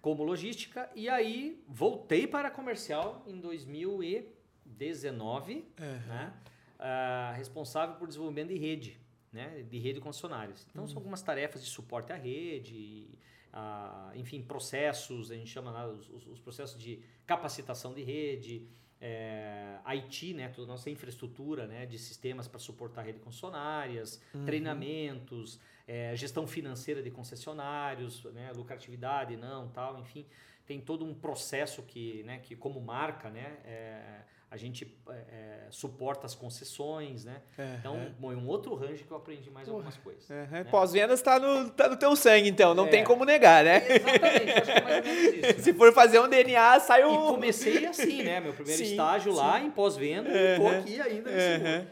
[0.00, 5.64] como logística, e aí voltei para a comercial em 2019,
[6.06, 6.32] né?
[6.82, 8.98] Ah, responsável por desenvolvimento de rede,
[9.30, 9.62] né?
[9.68, 10.66] de rede de concessionários.
[10.70, 13.06] Então são algumas tarefas de suporte à rede,
[13.52, 18.66] ah, enfim, processos, a gente chama lá os, os- os processos de capacitação de rede,
[19.02, 23.24] é, IT, né, toda a nossa infraestrutura né, de sistemas para suportar a rede de
[23.24, 30.26] concessionárias, treinamentos, é, gestão financeira de concessionários, né, lucratividade, não, tal, enfim,
[30.66, 35.66] tem todo um processo que, né, que como marca, né, é, a gente é, é,
[35.70, 37.40] suporta as concessões, né,
[37.78, 40.28] então bom, é um outro range que eu aprendi mais algumas coisas.
[40.28, 40.64] Aham.
[40.64, 42.90] Pós-vendas tá no, tá no teu sangue, então, não É.
[42.90, 43.76] tem como negar, né?
[43.88, 45.46] Exatamente, acho que é mais ou menos isso.
[45.56, 45.62] né?
[45.62, 47.28] Se for fazer um DNA, sai E o.
[47.28, 48.40] comecei assim, né?
[48.40, 51.86] Meu primeiro Sim, estágio lá em pós-venda e tô aqui ainda nesse.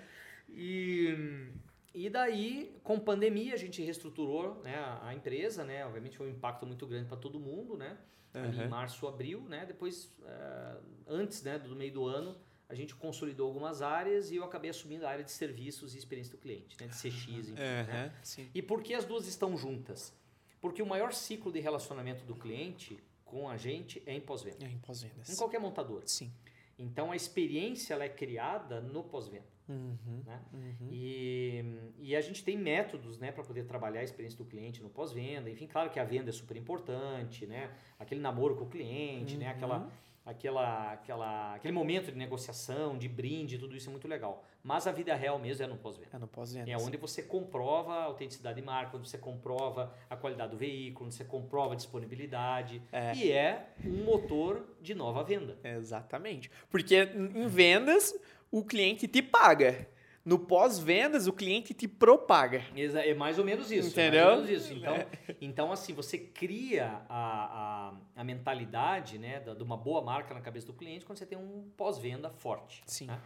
[0.51, 1.49] E,
[1.95, 5.87] e daí, com pandemia, a gente reestruturou né, a, empresa, né?
[5.87, 7.97] Obviamente foi um impacto muito grande para todo mundo, né?
[8.35, 9.65] ali em março, abril, né?
[9.67, 12.37] Depois, uh, antes né, do meio do ano,
[12.69, 16.33] a gente consolidou algumas áreas e eu acabei assumindo a área de serviços e experiência
[16.33, 16.87] do cliente, né?
[16.87, 17.53] De CX, enfim.
[17.55, 18.13] né?
[18.55, 20.13] E por que as duas estão juntas?
[20.61, 24.65] Porque o maior ciclo de relacionamento do cliente com a gente é em pós-venda.
[24.65, 25.31] É em pós-vendas.
[25.31, 26.03] Em qualquer montador.
[26.07, 26.31] Sim.
[26.79, 29.47] Então a experiência ela é criada no pós-venda.
[29.69, 30.41] Uhum, né?
[30.53, 30.89] uhum.
[30.91, 31.63] E,
[31.99, 35.51] e a gente tem métodos né, para poder trabalhar a experiência do cliente no pós-venda.
[35.51, 37.71] Enfim, claro que a venda é super importante, né?
[37.99, 39.47] aquele namoro com o cliente, né?
[39.47, 39.53] Uhum.
[39.53, 39.93] aquela,
[40.29, 44.45] aquela, aquela, aquele momento de negociação, de brinde, tudo isso é muito legal.
[44.63, 46.11] Mas a vida real mesmo é no pós-venda.
[46.13, 46.71] É no pós-venda.
[46.71, 51.07] É onde você comprova a autenticidade de marca, onde você comprova a qualidade do veículo,
[51.07, 52.83] onde você comprova a disponibilidade.
[52.93, 53.15] É.
[53.15, 55.57] E é um motor de nova venda.
[55.65, 56.51] Exatamente.
[56.69, 58.15] Porque em vendas,
[58.51, 59.89] o cliente te paga.
[60.29, 62.63] No pós-vendas, o cliente te propaga.
[62.77, 63.89] É mais ou menos isso.
[63.89, 64.27] Entendeu?
[64.27, 64.75] Mais ou menos isso.
[64.75, 64.95] Então,
[65.41, 70.67] então assim, você cria a, a, a mentalidade né, de uma boa marca na cabeça
[70.67, 72.83] do cliente quando você tem um pós-venda forte.
[72.85, 73.07] Sim.
[73.07, 73.19] né?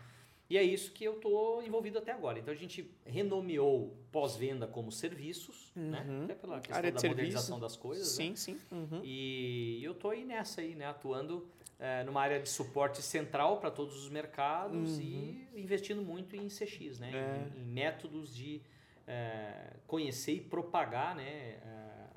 [0.48, 2.38] E é isso que eu estou envolvido até agora.
[2.38, 6.06] Então a gente renomeou pós-venda como serviços, né?
[6.06, 6.24] Uhum.
[6.24, 7.60] Até pela questão Área da de modernização serviço.
[7.62, 8.18] das coisas.
[8.18, 8.24] né?
[8.26, 8.60] Sim, sim.
[8.70, 9.00] Uhum.
[9.02, 10.86] E eu estou aí nessa aí, né?
[10.86, 11.48] Atuando
[11.84, 17.00] eh, numa área de suporte central para todos os mercados e investindo muito em CX,
[17.00, 17.10] né?
[17.10, 17.16] Uhum.
[17.18, 17.58] É.
[17.58, 18.60] Em, em métodos de
[19.06, 21.24] eh, conhecer e propagar, né?
[21.26, 21.58] eh,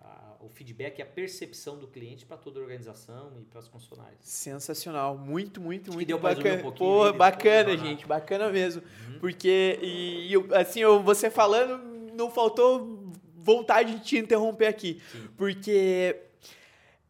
[0.03, 3.67] a- o feedback e a percepção do cliente para toda a organização e para as
[3.67, 4.19] funcionárias.
[4.21, 5.17] Sensacional.
[5.17, 6.59] Muito, muito, que muito deu pra resumir bacana.
[6.59, 8.05] um pouquinho Pô, aí bacana, gente.
[8.05, 8.83] Bacana mesmo.
[9.09, 9.19] Uhum.
[9.19, 11.79] Porque, e, e assim, você falando,
[12.13, 15.01] não faltou vontade de te interromper aqui.
[15.11, 15.27] Sim.
[15.35, 16.15] Porque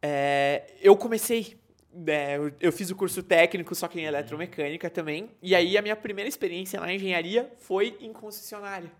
[0.00, 1.58] é, eu comecei.
[1.96, 3.92] Né, eu- fiz o curso técnico, só Uhum.
[3.92, 5.30] que em eletromecânica também.
[5.42, 8.90] E aí a minha primeira experiência na engenharia foi em concessionária.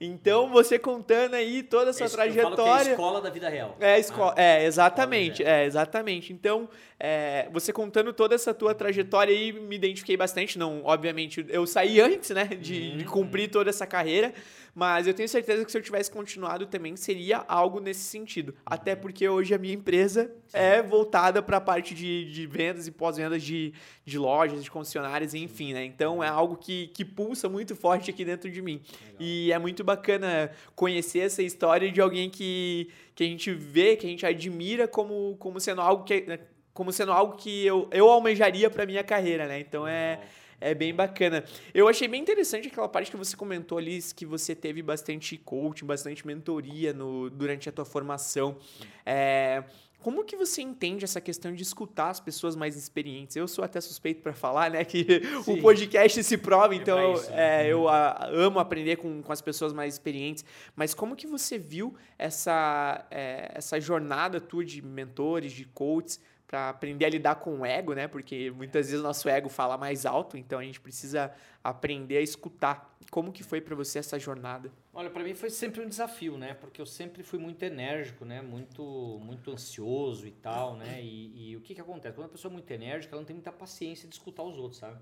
[0.00, 2.90] Então, você contando aí toda a sua É que eu falo que é a trajetória.
[2.90, 3.76] escola da vida real.
[3.80, 6.32] É, a escola, é, exatamente, é, exatamente.
[6.34, 6.68] Então,
[7.00, 10.58] é, você contando toda essa tua trajetória aí, me identifiquei bastante.
[10.58, 13.10] Não, obviamente, eu saí antes, né, de, de Uhum.
[13.10, 14.34] cumprir toda essa carreira,
[14.76, 18.54] mas eu tenho certeza que se eu tivesse continuado também seria algo nesse sentido.
[18.66, 22.90] Até porque hoje a minha empresa é voltada para a parte de, de vendas e
[22.90, 23.72] pós-vendas de,
[24.04, 25.82] de lojas, de concessionárias, enfim, né?
[25.82, 28.82] Então, é algo que, que pulsa muito forte aqui dentro de mim.
[29.02, 29.16] Legal.
[29.18, 34.06] E é muito bacana conhecer essa história de alguém que, que a gente vê, que
[34.06, 36.38] a gente admira como, como sendo algo que
[36.74, 39.58] como sendo algo que eu, eu almejaria para minha carreira, né?
[39.58, 40.22] Então é, Legal.
[40.22, 41.44] é bem bacana.
[41.74, 45.84] Eu achei bem interessante aquela parte que você comentou ali, que você teve bastante coaching,
[45.86, 48.56] bastante mentoria no, durante a tua formação.
[49.04, 49.62] É,
[50.00, 53.34] como que você entende essa questão de escutar as pessoas mais experientes?
[53.34, 54.84] Eu sou até suspeito para falar, né?
[54.84, 55.60] Que o Sim.
[55.60, 57.64] podcast se prova, É então pra isso, né?
[57.66, 60.44] é, eu a- amo aprender com, com as pessoas mais experientes.
[60.76, 66.68] Mas como que você viu essa, é, essa jornada tua de mentores, de coaches, para
[66.68, 68.06] aprender a lidar com o ego, né?
[68.06, 71.32] Porque muitas vezes o nosso ego fala mais alto, então a gente precisa
[71.62, 72.96] aprender a escutar.
[73.10, 74.70] Como que foi para você essa jornada?
[74.94, 76.54] Olha, para mim foi sempre um desafio, né?
[76.54, 78.40] Porque eu sempre fui muito enérgico, né?
[78.40, 78.82] Muito,
[79.22, 81.02] muito ansioso e tal, né?
[81.02, 82.14] E, e o que que acontece?
[82.14, 84.78] Quando a pessoa é muito enérgica, ela não tem muita paciência de escutar os outros,
[84.78, 84.98] sabe?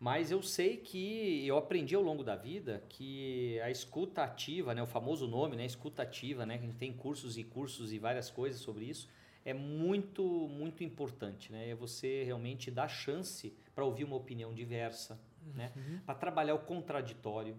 [0.00, 4.82] Mas eu sei que eu aprendi ao longo da vida que a escuta ativa, né?
[4.82, 5.64] O famoso nome, né?
[5.64, 6.56] Escuta ativa, né?
[6.56, 9.08] Que a gente tem cursos e cursos e várias coisas sobre isso.
[9.44, 11.70] É muito, muito importante, né?
[11.70, 15.18] É você realmente dar chance para ouvir uma opinião diversa,
[15.54, 15.72] né?
[16.04, 17.56] Para trabalhar o contraditório,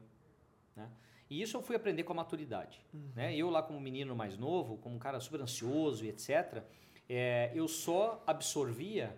[0.75, 0.89] né?
[1.29, 2.79] E isso eu fui aprender com a maturidade.
[3.15, 3.35] Né?
[3.35, 6.61] Eu lá como menino mais novo, como um cara super ansioso e etc.,
[7.09, 9.17] é, eu só absorvia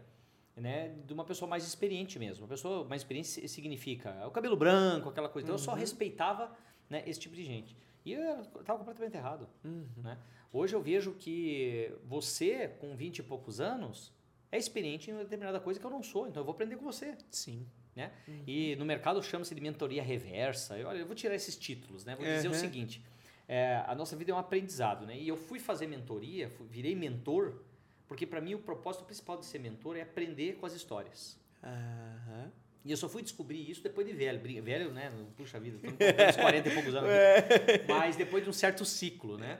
[0.56, 2.44] né, de uma pessoa mais experiente mesmo.
[2.44, 5.46] Uma pessoa mais experiente si- significa o cabelo branco, aquela coisa.
[5.48, 6.56] Então eu só respeitava
[6.90, 7.76] né, esse tipo de gente.
[8.06, 9.50] E eu estava completamente errado.
[9.98, 10.18] Né?
[10.54, 14.14] Hoje eu vejo que você, com 20 e poucos anos,
[14.52, 16.28] é experiente em uma determinada coisa que eu não sou.
[16.28, 17.18] Então eu vou aprender com você.
[17.32, 17.66] Sim.
[17.96, 18.12] Né?
[18.48, 20.78] E no mercado chama-se de mentoria reversa.
[20.78, 22.16] Eu, olha, eu vou tirar esses títulos, né?
[22.16, 22.58] Vou dizer o Uhum.
[22.60, 23.04] seguinte:
[23.48, 25.18] é, a nossa vida é um aprendizado, né?
[25.18, 27.62] E eu fui fazer mentoria, fui- virei mentor,
[28.08, 31.40] porque para mim o propósito principal de ser mentor é aprender com as histórias.
[31.64, 32.52] Aham.
[32.86, 34.42] E eu só fui descobrir isso depois de velho.
[34.62, 35.10] Velho, né?
[35.38, 37.10] Puxa vida, uns 40 e poucos anos.
[37.10, 37.84] aqui.
[37.88, 39.60] Mas depois de um certo ciclo, né?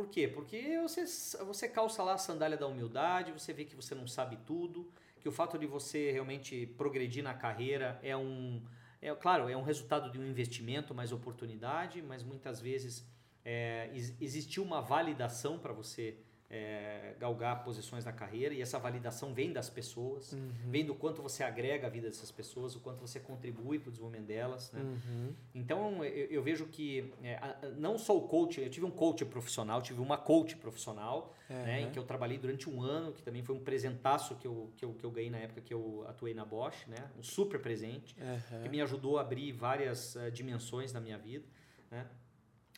[0.00, 0.26] Por quê?
[0.26, 1.04] Porque você,
[1.44, 5.28] você calça lá a sandália da humildade, você vê que você não sabe tudo, que
[5.28, 8.62] o fato de você realmente progredir na carreira é um.
[9.02, 13.06] É, claro, é um resultado de um investimento, mais oportunidade, mas muitas vezes
[13.44, 16.16] é, ex- existiu uma validação para você
[16.50, 20.50] é, galgar posições na carreira e essa validação vem das pessoas, Uhum.
[20.66, 23.90] vem do quanto você agrega a vida dessas pessoas, o quanto você contribui para o
[23.92, 24.72] desenvolvimento delas.
[24.72, 24.80] Né?
[24.80, 25.32] Uhum.
[25.54, 27.38] Então eu, eu vejo que é,
[27.76, 31.84] não só o coach, eu tive um coach profissional, tive uma coach profissional, né, em
[31.84, 31.92] Aham.
[31.92, 34.92] que eu trabalhei durante um ano, que também foi um presentaço que eu, que eu,
[34.94, 36.96] que eu ganhei na época que eu atuei na Bosch, né?
[37.18, 38.16] um super presente
[38.62, 41.44] que me ajudou a abrir várias eh, dimensões na minha vida,
[41.90, 42.06] né?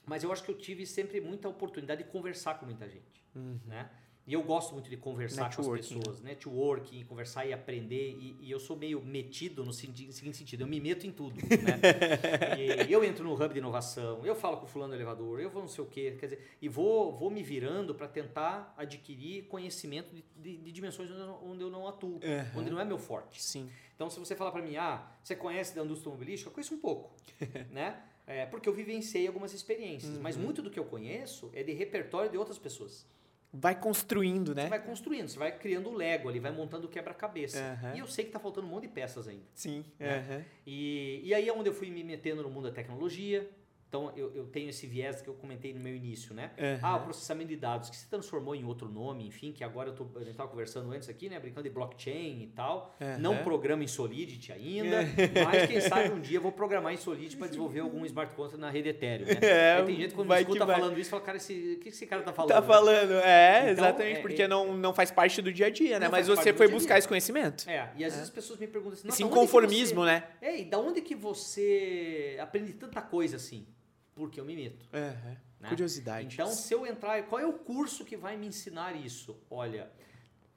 [0.06, 3.58] Mas eu acho que eu tive sempre muita oportunidade de conversar com muita gente, Uhum.
[3.66, 3.90] né?
[4.24, 5.98] E eu gosto muito de conversar com as Networking, né?
[6.00, 8.12] pessoas, networking, conversar e aprender.
[8.20, 11.80] E, e eu sou meio metido no seguinte sentido, eu me meto em tudo, né?
[12.88, 15.62] eu entro no hub de inovação, eu falo com o fulano do elevador, eu vou
[15.62, 20.14] não sei o quê, quer dizer, e vou, vou me virando para tentar adquirir conhecimento
[20.14, 21.10] de, de- de dimensões
[21.42, 22.60] onde eu não, atuo, Aham.
[22.60, 23.42] onde não é meu forte.
[23.42, 23.68] Sim.
[23.96, 26.48] Então, se você falar para mim, ah, você conhece da indústria automobilística?
[26.48, 27.12] Eu conheço um pouco,
[27.72, 28.00] né?
[28.32, 30.18] É, porque eu vivenciei algumas experiências.
[30.18, 30.42] Mas Uhum.
[30.44, 33.06] muito do que eu conheço é de repertório de outras pessoas.
[33.52, 34.62] Vai construindo, né?
[34.62, 37.58] Você vai construindo, você vai criando o Lego ali, vai montando o quebra-cabeça.
[37.82, 37.94] Aham.
[37.94, 39.44] E eu sei que tá faltando um monte de peças ainda.
[39.54, 39.84] Sim.
[39.98, 40.18] né?
[40.20, 40.44] Aham.
[40.66, 43.46] E, e aí é onde eu fui me metendo no mundo da tecnologia.
[43.92, 46.52] Então, eu, eu tenho esse viés que eu comentei no meu início, né?
[46.80, 49.94] Ah, o processamento de dados, que se transformou em outro nome, enfim, que agora eu
[49.94, 51.38] tô, a gente estava conversando antes aqui, né?
[51.38, 52.94] Brincando de blockchain e tal.
[52.98, 53.18] Aham.
[53.18, 55.02] Não programa em Solidity ainda,
[55.44, 58.58] mas quem sabe um dia eu vou programar em Solidity para desenvolver algum smart contract
[58.58, 59.34] na rede Ethereum, né?
[59.42, 61.90] É, Aí tem gente que quando me escuta falando isso, fala, cara, esse, o que
[61.90, 62.50] esse cara tá falando?
[62.50, 65.70] Tá falando, é, Então, exatamente, é, porque é- não, não faz parte do dia a
[65.70, 66.08] dia, né?
[66.08, 67.68] Mas você foi buscar esse conhecimento.
[67.68, 70.06] É, e às vezes as pessoas me perguntam assim, Esse "Nossa, onde que inconformismo, você...
[70.06, 70.24] né?
[70.40, 73.66] É, e da onde que você aprende tanta coisa assim?
[74.14, 74.86] Porque eu me meto.
[74.92, 75.36] Aham.
[75.60, 75.68] Né?
[75.68, 76.34] Curiosidade.
[76.34, 79.38] Então, se eu entrar, qual é o curso que vai me ensinar isso?
[79.48, 79.90] Olha,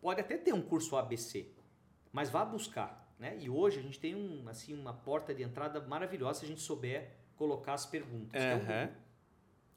[0.01, 1.47] pode até ter um curso ABC,
[2.11, 3.37] mas vá buscar, né?
[3.39, 6.61] E hoje a gente tem um, assim, uma porta de entrada maravilhosa se a gente
[6.61, 8.31] souber colocar as perguntas.
[8.41, 8.59] que é o.
[8.59, 8.95] Google.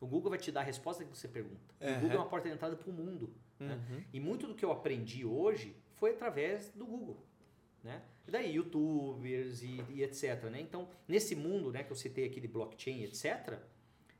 [0.01, 1.75] O Google vai te dar a resposta que você pergunta.
[1.81, 2.01] E O.
[2.01, 3.35] Google é uma porta de entrada para o mundo.
[3.59, 3.75] né?
[3.75, 4.05] Uhum.
[4.13, 7.23] E muito do que eu aprendi hoje foi através do Google.
[7.83, 8.03] Né?
[8.27, 10.45] E daí, youtubers e, e etc.
[10.45, 10.61] Né?
[10.61, 13.59] Então, nesse mundo né, que eu citei aqui de blockchain, etc.,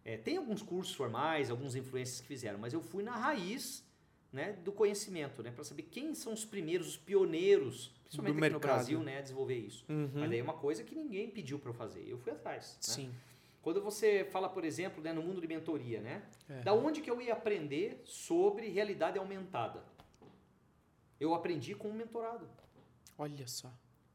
[0.05, 3.87] é, tem alguns cursos formais, alguns influencers que fizeram, mas eu fui na raiz
[4.33, 8.61] né, do conhecimento, né, para saber quem são os primeiros, os pioneiros, principalmente aqui no.
[8.61, 9.85] Brasil, né, a desenvolver isso.
[9.89, 10.11] Uhum.
[10.15, 12.73] Mas daí é uma coisa que ninguém pediu para eu fazer, eu fui atrás.
[12.75, 12.95] né?
[12.95, 13.15] Sim.
[13.61, 16.23] Quando você fala, por exemplo, né, no mundo de mentoria, né?
[16.49, 16.61] É.
[16.63, 19.85] Da onde que eu ia aprender sobre realidade aumentada?
[21.21, 22.49] Eu aprendi com um mentorado.
[23.19, 23.73] Olha só.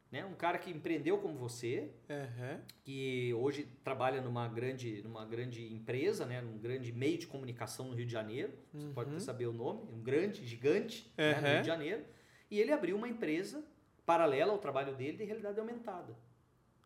[0.10, 0.24] Né?
[0.26, 2.62] Um cara que empreendeu como você, Aham.
[2.84, 6.40] que hoje trabalha numa grande, numa grande empresa, né?
[6.40, 8.54] num grande meio de comunicação no Rio de Janeiro.
[8.72, 9.16] Você pode Uhum.
[9.18, 11.54] até saber o nome, um grande, gigante né, no.
[11.54, 12.06] Rio de Janeiro.
[12.50, 13.66] E ele abriu uma empresa
[14.06, 16.16] paralela ao trabalho dele de realidade aumentada.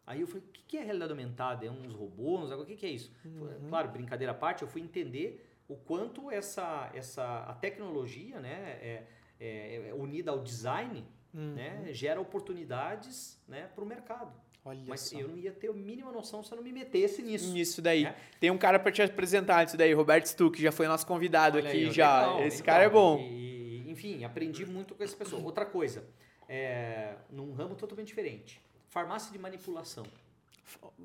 [0.06, 1.66] Aí eu falei, o que é realidade aumentada?
[1.66, 2.50] É uns robôs?
[2.52, 3.14] O que que é isso?
[3.26, 3.68] Uhum.
[3.68, 9.08] Claro, brincadeira à parte, eu fui entender o quanto essa, essa a tecnologia, né, é,
[9.38, 11.06] é- é unida ao design,
[11.38, 11.54] Uhum.
[11.54, 14.34] né, gera oportunidades, né, para o mercado.
[14.66, 15.18] Olha Mas só.
[15.18, 17.54] eu não ia ter a mínima noção se eu não me metesse nisso.
[17.54, 18.04] Nisso daí.
[18.04, 18.16] né?
[18.40, 21.70] Tem um cara pra te apresentar isso daí, Roberto Stuck, já foi nosso convidado Olha
[21.70, 22.20] aqui aí, já.
[22.26, 23.20] legal, Esse então, cara é bom.
[23.20, 25.42] E, enfim, aprendi muito com essa pessoa.
[25.42, 26.04] Outra coisa,
[26.50, 28.60] é, num ramo totalmente diferente.
[28.90, 30.06] Farmácia de manipulação.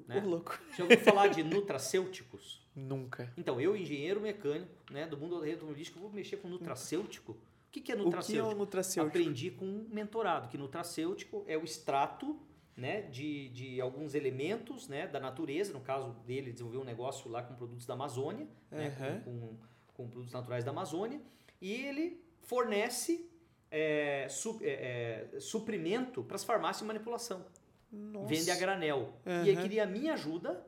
[0.09, 0.21] né?
[0.25, 0.59] Ô, louco.
[0.77, 2.61] Já ouviu falar de nutracêuticos?
[2.75, 3.33] Nunca.
[3.37, 7.37] Então, eu, engenheiro mecânico, né, do mundo automobilístico, vou mexer com nutracêutico.
[7.73, 8.49] O que, que é O que é nutracêutico?
[8.51, 9.19] o nutracêutico?
[9.19, 12.39] Aprendi com um mentorado, que nutracêutico é o extrato
[12.77, 15.73] né, de, de alguns elementos né, da natureza.
[15.73, 19.21] No caso dele, desenvolveu um negócio lá com produtos da Amazônia, né, Aham.
[19.25, 19.57] com, com,
[19.95, 21.19] com produtos naturais da Amazônia,
[21.63, 23.27] e ele fornece
[23.71, 27.43] é, su- é, é, suprimento para as farmácias de manipulação.
[27.91, 28.27] Nossa.
[28.27, 29.15] Vende a granel.
[29.25, 29.63] E aí Aham.
[29.63, 30.63] queria a minha ajuda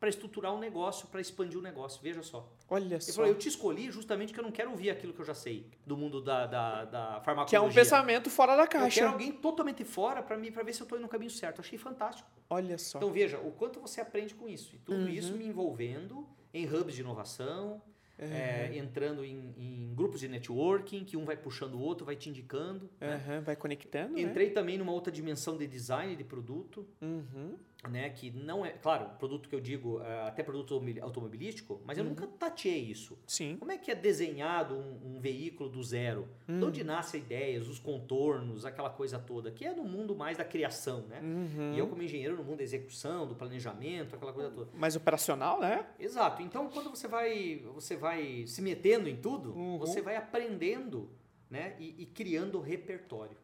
[0.00, 2.00] para estruturar um negócio, para expandir o negócio.
[2.02, 2.50] Veja só.
[2.70, 3.12] Olha Ele só.
[3.12, 5.66] falou, eu te escolhi justamente porque eu não quero ouvir aquilo que eu já sei
[5.86, 7.46] do mundo da, da, da farmacologia.
[7.50, 9.06] Que é um pensamento fora da Eu quero caixa.
[9.06, 11.60] alguém totalmente fora para mim, para ver se eu estou indo no caminho certo.
[11.60, 12.26] Achei fantástico.
[12.48, 12.98] Olha só.
[12.98, 14.74] Então veja, o quanto você aprende com isso.
[14.74, 15.08] E tudo Uhum.
[15.08, 17.82] isso me envolvendo em hubs de inovação,
[18.18, 22.28] é, entrando em, em grupos de networking, que um vai puxando o outro, vai te
[22.28, 22.90] indicando.
[23.00, 23.14] né?
[23.14, 24.20] Aham, Vai conectando, né?
[24.20, 27.56] Entrei também numa outra dimensão de design de produto, Uhum.
[27.88, 28.10] Né?
[28.10, 32.04] Que não é, claro, produto que eu digo, é, até produto automobil- automobilístico, mas eu
[32.04, 32.10] Uhum.
[32.10, 33.18] nunca tateei isso.
[33.26, 33.56] Sim.
[33.58, 36.28] Como é que é desenhado um, um veículo do zero?
[36.46, 36.64] De Uhum.
[36.68, 41.06] onde nascem ideias, os contornos, aquela coisa toda, que é no mundo mais da criação,
[41.08, 41.20] né?
[41.22, 41.72] Uhum.
[41.74, 44.70] E eu, como engenheiro, no mundo da execução, do planejamento, aquela coisa toda.
[44.76, 45.86] Mais operacional, né?
[45.98, 46.42] Exato.
[46.42, 49.78] Então, quando você vai, você vai se metendo em tudo, Uhum.
[49.78, 51.10] você vai aprendendo
[51.48, 51.74] né?
[51.80, 53.36] e, e criando repertório.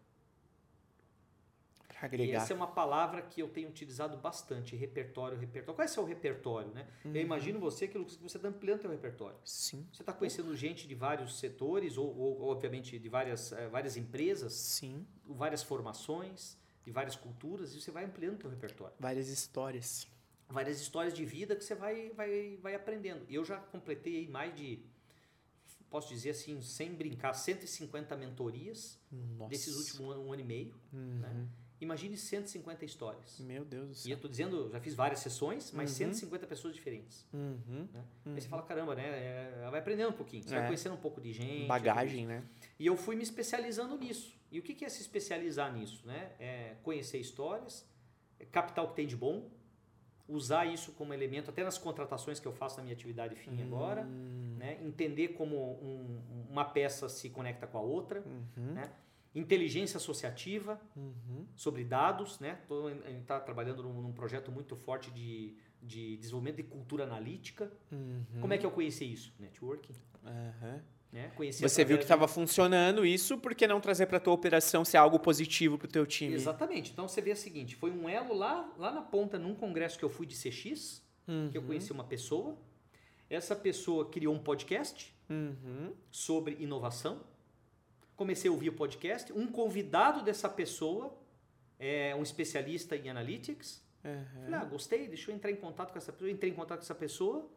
[2.01, 2.33] Agregar.
[2.33, 5.75] E essa é uma palavra que eu tenho utilizado bastante, repertório, repertório.
[5.75, 6.87] Qual é o seu repertório, né?
[7.05, 7.15] Uhum.
[7.15, 9.39] Eu imagino você que você está ampliando seu repertório.
[9.45, 9.87] Sim.
[9.93, 14.53] Você está conhecendo gente de vários setores, ou, ou, obviamente de várias, eh, várias empresas,
[14.53, 15.07] Sim.
[15.25, 18.95] várias formações, de várias culturas, e você vai ampliando seu repertório.
[18.99, 20.07] Várias histórias.
[20.49, 23.25] Várias histórias de vida que você vai, vai, vai aprendendo.
[23.29, 24.85] Eu já completei mais de,
[25.91, 29.51] posso dizer assim, sem brincar, 150 mentorias Nossa.
[29.51, 30.75] desses últimos um, um ano e meio.
[30.93, 31.21] Uhum.
[31.21, 31.49] Né?
[31.81, 33.39] Imagine 150 histórias.
[33.41, 34.11] Meu Deus do E céu.
[34.12, 35.97] eu estou dizendo, já fiz várias sessões, mas Uhum.
[36.12, 37.27] 150 pessoas diferentes.
[37.35, 37.87] Uhum.
[37.93, 38.05] Né?
[38.25, 39.05] Aí você fala, caramba, né?
[39.07, 40.59] é, vai aprendendo um pouquinho, você É.
[40.59, 41.67] vai conhecendo um pouco de gente.
[41.67, 42.45] Bagagem, né?
[42.79, 44.35] E eu fui me especializando nisso.
[44.51, 46.07] E o que é se especializar nisso?
[46.07, 46.33] Né?
[46.41, 47.87] É conhecer histórias,
[48.41, 49.51] é captar o que tem de bom,
[50.29, 54.03] usar isso como elemento, até nas contratações que eu faço na minha atividade fim agora,
[54.03, 54.57] Hum.
[54.59, 54.79] né?
[54.83, 58.73] entender como um- uma peça se conecta com a outra, Uhum.
[58.73, 58.91] né?
[59.38, 61.46] Inteligência associativa, Uhum.
[61.55, 62.59] sobre dados, né?
[62.66, 67.05] Tô, a gente está trabalhando num, num projeto muito forte de, de desenvolvimento de cultura
[67.05, 67.70] analítica.
[67.92, 68.25] Uhum.
[68.40, 69.33] Como é que eu conheci isso?
[69.38, 69.92] Networking.
[70.25, 70.83] Aham.
[71.12, 71.31] Né?
[71.37, 74.96] Conheci Você viu que estava funcionando isso, por que não trazer para tua operação ser
[74.96, 76.35] algo positivo para o teu de- time?
[76.35, 76.90] Exatamente.
[76.90, 80.05] Então você vê o seguinte: foi um elo lá, lá na ponta, num congresso que
[80.05, 81.03] eu fui de CX,
[81.51, 81.66] que eu Uhum.
[81.68, 82.59] conheci uma pessoa.
[83.31, 85.92] Essa pessoa criou um podcast Uhum.
[86.11, 87.20] sobre inovação.
[88.16, 89.33] Comecei a ouvir o podcast.
[89.33, 91.14] Um convidado dessa pessoa
[91.79, 93.85] é um especialista em analytics.
[94.05, 94.42] Uhum.
[94.44, 96.31] Falei, ah, gostei, deixa eu entrar em contato com essa pessoa.
[96.31, 97.48] Entrei em contato com essa pessoa.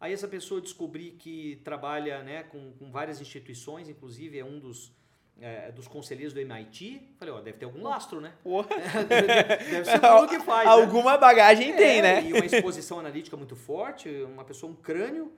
[0.00, 4.92] Aí essa pessoa descobri que trabalha né, com, com várias instituições, inclusive é um dos,
[5.40, 7.14] é, dos conselheiros do MIT.
[7.18, 8.34] Falei, ó, deve ter algum lastro, né?
[9.08, 10.66] Deve, ser tudo que faz.
[10.66, 10.72] né?
[10.72, 12.24] Alguma bagagem tem, É, né?
[12.28, 15.32] E uma exposição analítica muito forte, uma pessoa, um crânio.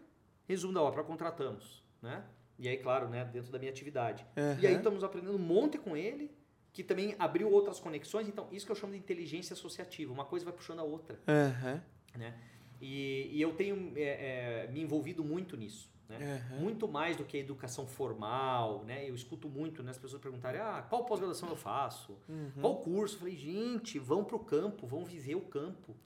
[0.48, 2.22] Resumo da obra, contratamos, né?
[2.58, 4.24] E aí, claro, né, dentro da minha atividade.
[4.60, 6.30] E aí estamos aprendendo um monte com ele,
[6.72, 8.28] que também abriu outras conexões.
[8.28, 10.12] Então, isso que eu chamo de inteligência associativa.
[10.12, 11.82] Uma coisa vai puxando a outra, Aham.
[12.14, 12.34] né?
[12.80, 16.42] E, e eu tenho é, é, me envolvido muito nisso, né?
[16.50, 16.60] Aham.
[16.60, 19.08] Muito mais do que a educação formal, né?
[19.08, 22.18] Eu escuto muito né, as pessoas perguntarem, ah, qual pós-graduação eu faço?
[22.28, 22.52] Uhum.
[22.60, 23.14] Qual curso?
[23.16, 25.96] Eu falei, gente, vão pro campo, vão viver o campo.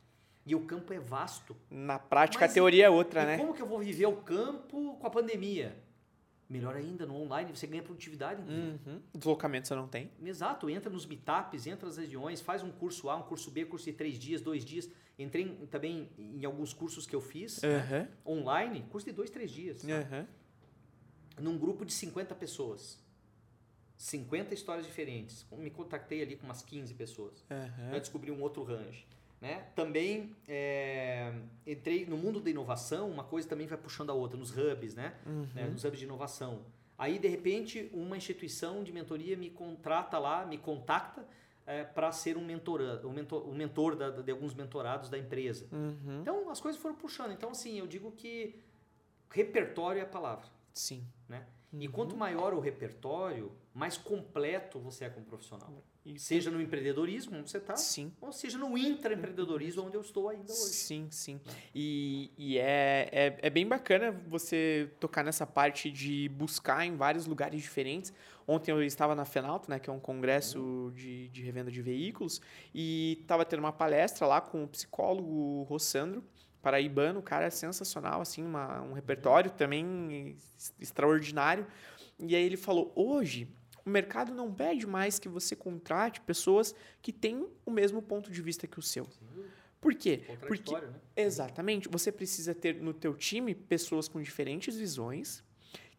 [0.46, 1.56] E o campo é vasto.
[1.68, 3.36] Na prática, Mas a teoria é outra, né?
[3.36, 5.76] como que eu vou viver o campo com a pandemia?
[6.50, 8.42] Melhor ainda, no online você ganha produtividade.
[8.42, 9.00] Uhum.
[9.14, 10.10] Deslocamento você não tem.
[10.20, 13.84] Exato, entra nos meetups, entra nas regiões, faz um curso A, um curso B, curso
[13.86, 14.90] de três dias, dois dias.
[15.16, 18.08] Entrei em- também em alguns cursos que eu fiz né, Aham.
[18.26, 19.84] online, curso de dois, três dias.
[19.84, 20.26] Aham.
[21.38, 22.98] Num grupo de 50 pessoas.
[23.96, 25.46] 50 histórias diferentes.
[25.52, 27.44] Me contactei ali com umas 15 pessoas.
[27.92, 29.06] Eu descobri um outro range.
[29.40, 29.64] Né?
[29.74, 31.32] Também é,
[31.66, 35.14] entrei no mundo da inovação, uma coisa também vai puxando a outra, nos hubs, né?
[35.26, 35.46] Uhum.
[35.54, 35.64] né?
[35.66, 36.60] nos hubs de inovação.
[36.98, 41.26] Aí, de repente, uma instituição de mentoria me contrata lá, me contacta
[41.94, 45.66] para ser um, mentora, um mentor, um mentor da- de alguns mentorados da empresa.
[45.72, 46.20] Uhum.
[46.20, 47.30] Então, as coisas foram puxando.
[47.32, 48.58] Então, assim, eu digo que
[49.30, 50.46] repertório é a palavra.
[50.74, 51.04] Sim.
[51.72, 51.84] Né?
[51.84, 51.92] E Uhum.
[51.92, 55.72] quanto maior o repertório, mais completo você é como profissional.
[56.04, 58.10] E- Seja no empreendedorismo, onde você está, Sim.
[58.20, 60.72] ou seja no intraempreendedorismo, onde eu estou ainda hoje.
[60.72, 61.38] Sim, sim.
[61.74, 67.26] E, e é, é, é bem bacana você tocar nessa parte de buscar em vários
[67.26, 68.12] lugares diferentes.
[68.48, 72.40] Ontem eu estava na Fenalto, né, que é um congresso de, de revenda de veículos,
[72.74, 76.24] e estava tendo uma palestra lá com o psicólogo Rossandro,
[76.62, 81.66] paraibano, o cara é sensacional, assim, uma, um repertório também ex- extraordinário.
[82.18, 83.48] E aí ele falou, hoje
[83.84, 88.42] o mercado não pede mais que você contrate pessoas que têm o mesmo ponto de
[88.42, 89.06] vista que o seu.
[89.80, 90.22] Por quê?
[90.46, 91.00] Porque né?
[91.16, 91.88] Exatamente.
[91.88, 95.42] Você precisa ter no teu time pessoas com diferentes visões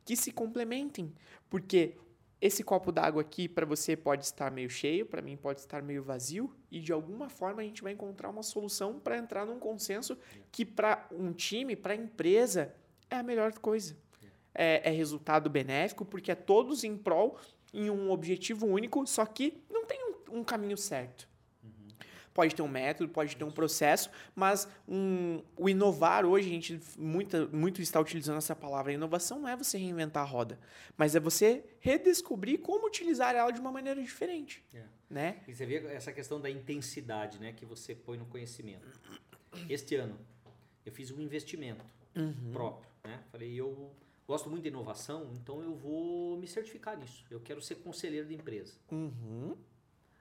[0.06, 1.12] que se complementem,
[1.50, 1.96] porque
[2.42, 6.04] esse copo d'água aqui para você pode estar meio cheio, para mim pode estar meio
[6.04, 10.18] vazio e de alguma forma a gente vai encontrar uma solução para entrar num consenso
[10.52, 12.74] que para um time, para a empresa
[13.10, 13.96] é a melhor coisa.
[14.54, 17.38] É, é resultado benéfico porque é todos em prol
[17.74, 21.30] em um objetivo único, só que não tem um- um caminho certo.
[22.34, 26.80] Pode ter um método, pode ter um processo, mas um, o inovar hoje, a gente
[26.98, 28.94] muita, muito está utilizando essa palavra.
[28.94, 30.58] Inovação não é você reinventar a roda,
[30.98, 34.64] mas é você redescobrir como utilizar ela de uma maneira diferente.
[34.74, 34.84] É.
[35.10, 35.42] Né?
[35.46, 38.88] E você vê essa questão da intensidade né, que você põe no conhecimento.
[39.70, 40.18] Este ano,
[40.86, 41.84] eu fiz um investimento
[42.16, 42.52] Uhum.
[42.54, 42.90] próprio.
[43.04, 43.20] Né?
[43.32, 43.92] Falei, eu
[44.28, 47.26] gosto muito de inovação, então eu vou me certificar nisso.
[47.30, 48.74] Eu quero ser conselheiro de empresa.
[48.90, 49.56] Uhum.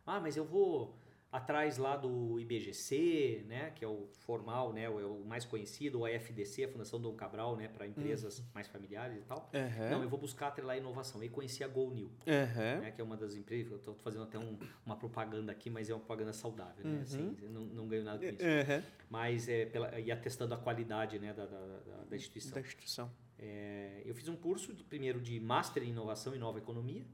[0.06, 0.94] Ah, mas eu vou
[1.32, 6.00] atrás lá do IBGC, né, que é o formal, né, o, é o mais conhecido,
[6.00, 9.48] ou a FDC, a Fundação Dom Cabral, né, para empresas mais familiares e tal.
[9.54, 9.90] Uhum.
[9.90, 11.22] Não, eu vou buscar atrelar inovação.
[11.22, 12.80] E conheci a GoNew, Uhum.
[12.80, 15.88] né, que é uma das empresas, eu estou fazendo até um- uma propaganda aqui, mas
[15.88, 17.02] é uma propaganda saudável, né, Uhum.
[17.02, 18.42] assim, eu não, não ganho nada com isso.
[18.44, 18.82] Uhum.
[19.08, 22.52] Mas é pela, e atestando a qualidade, né, da, da, da- da instituição.
[22.54, 23.10] Da instituição.
[23.38, 27.06] É, eu fiz um curso, de, primeiro de Master em Inovação e Nova Economia,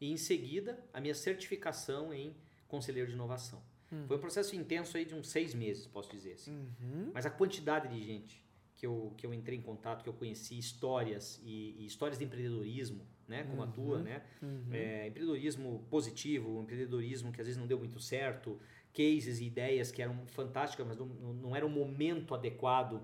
[0.00, 2.34] e em seguida a minha certificação em
[2.68, 3.62] Conselheiro de Inovação.
[4.08, 6.50] Foi um processo intenso aí de uns seis meses, posso dizer assim.
[6.50, 7.10] Uhum.
[7.14, 8.44] Mas a quantidade de gente
[8.74, 12.24] que eu, que eu entrei em contato, que eu conheci histórias e, e histórias de
[12.24, 14.66] empreendedorismo, né, como a tua, né, Uhum.
[14.72, 18.60] é, empreendedorismo positivo, empreendedorismo que às vezes não deu muito certo,
[18.92, 23.00] cases e ideias que eram fantásticas, mas não, não não era o momento adequado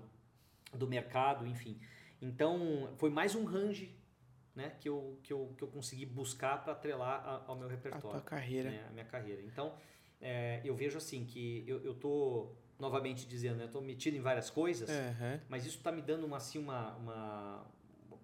[0.73, 1.79] do mercado, enfim.
[2.21, 3.95] Então, foi mais um range
[4.55, 7.71] né, que, eu, que, eu, que eu consegui buscar para atrelar a- ao meu A
[7.71, 8.69] repertório tua carreira.
[8.69, 9.41] né, a minha carreira.
[9.41, 9.73] Então,
[10.21, 14.21] é, eu vejo assim que eu, eu tô, novamente dizendo, né, eu tô metido em
[14.21, 15.39] várias coisas, Uhum.
[15.49, 17.65] mas isso está me dando uma, assim, uma, uma,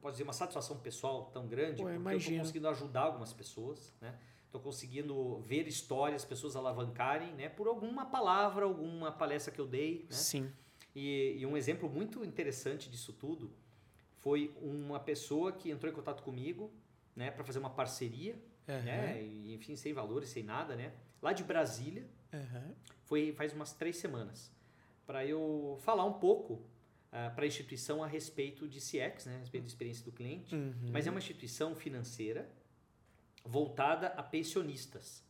[0.02, 2.20] pode dizer, uma satisfação pessoal tão grande, Pô, eu porque eu imagino.
[2.20, 4.18] estou conseguindo ajudar algumas pessoas, né?
[4.46, 7.50] Estou conseguindo ver histórias, pessoas alavancarem, né?
[7.50, 10.16] Por alguma palavra, alguma palestra que eu dei, né?
[10.16, 10.52] Sim.
[10.96, 13.52] E, e um exemplo muito interessante disso tudo
[14.20, 16.72] foi uma pessoa que entrou em contato comigo,
[17.16, 17.32] né?
[17.32, 18.34] Para fazer uma parceria,
[18.68, 18.84] Uhum.
[18.84, 19.22] né?
[19.24, 20.94] E, enfim, sem valores, sem nada, né?
[21.22, 22.74] Lá de Brasília, Uhum.
[23.06, 24.52] foi faz umas três semanas,
[25.08, 26.62] para eu falar um pouco
[27.10, 30.54] para a instituição a respeito de CX, né, a respeito da experiência do cliente.
[30.54, 30.92] Uhum.
[30.92, 32.48] Mas é uma instituição financeira
[33.44, 35.24] voltada a pensionistas.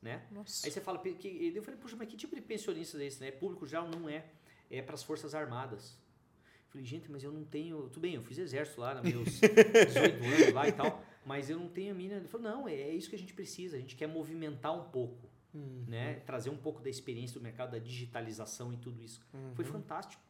[0.00, 0.26] Né?
[0.30, 0.66] Nossa.
[0.66, 3.20] Aí você fala, que, eu falei, puxa, mas que tipo de pensionistas é esse?
[3.20, 3.30] Né?
[3.30, 4.24] Público geral não é,
[4.70, 5.96] é para as Forças Armadas.
[6.72, 7.88] Eu falei, gente, mas eu não tenho.
[7.90, 11.58] Tudo bem, eu fiz exército lá, nos meus 18 anos lá e tal, mas eu
[11.58, 12.14] não tenho a mina.
[12.14, 14.90] Ele falou, não, é, é isso que a gente precisa, a gente quer movimentar um
[14.90, 15.84] pouco Uhum.
[15.86, 16.14] né?
[16.20, 19.20] Trazer um pouco da experiência do mercado, da digitalização e tudo isso.
[19.32, 19.54] Uhum.
[19.54, 20.22] Foi fantástico.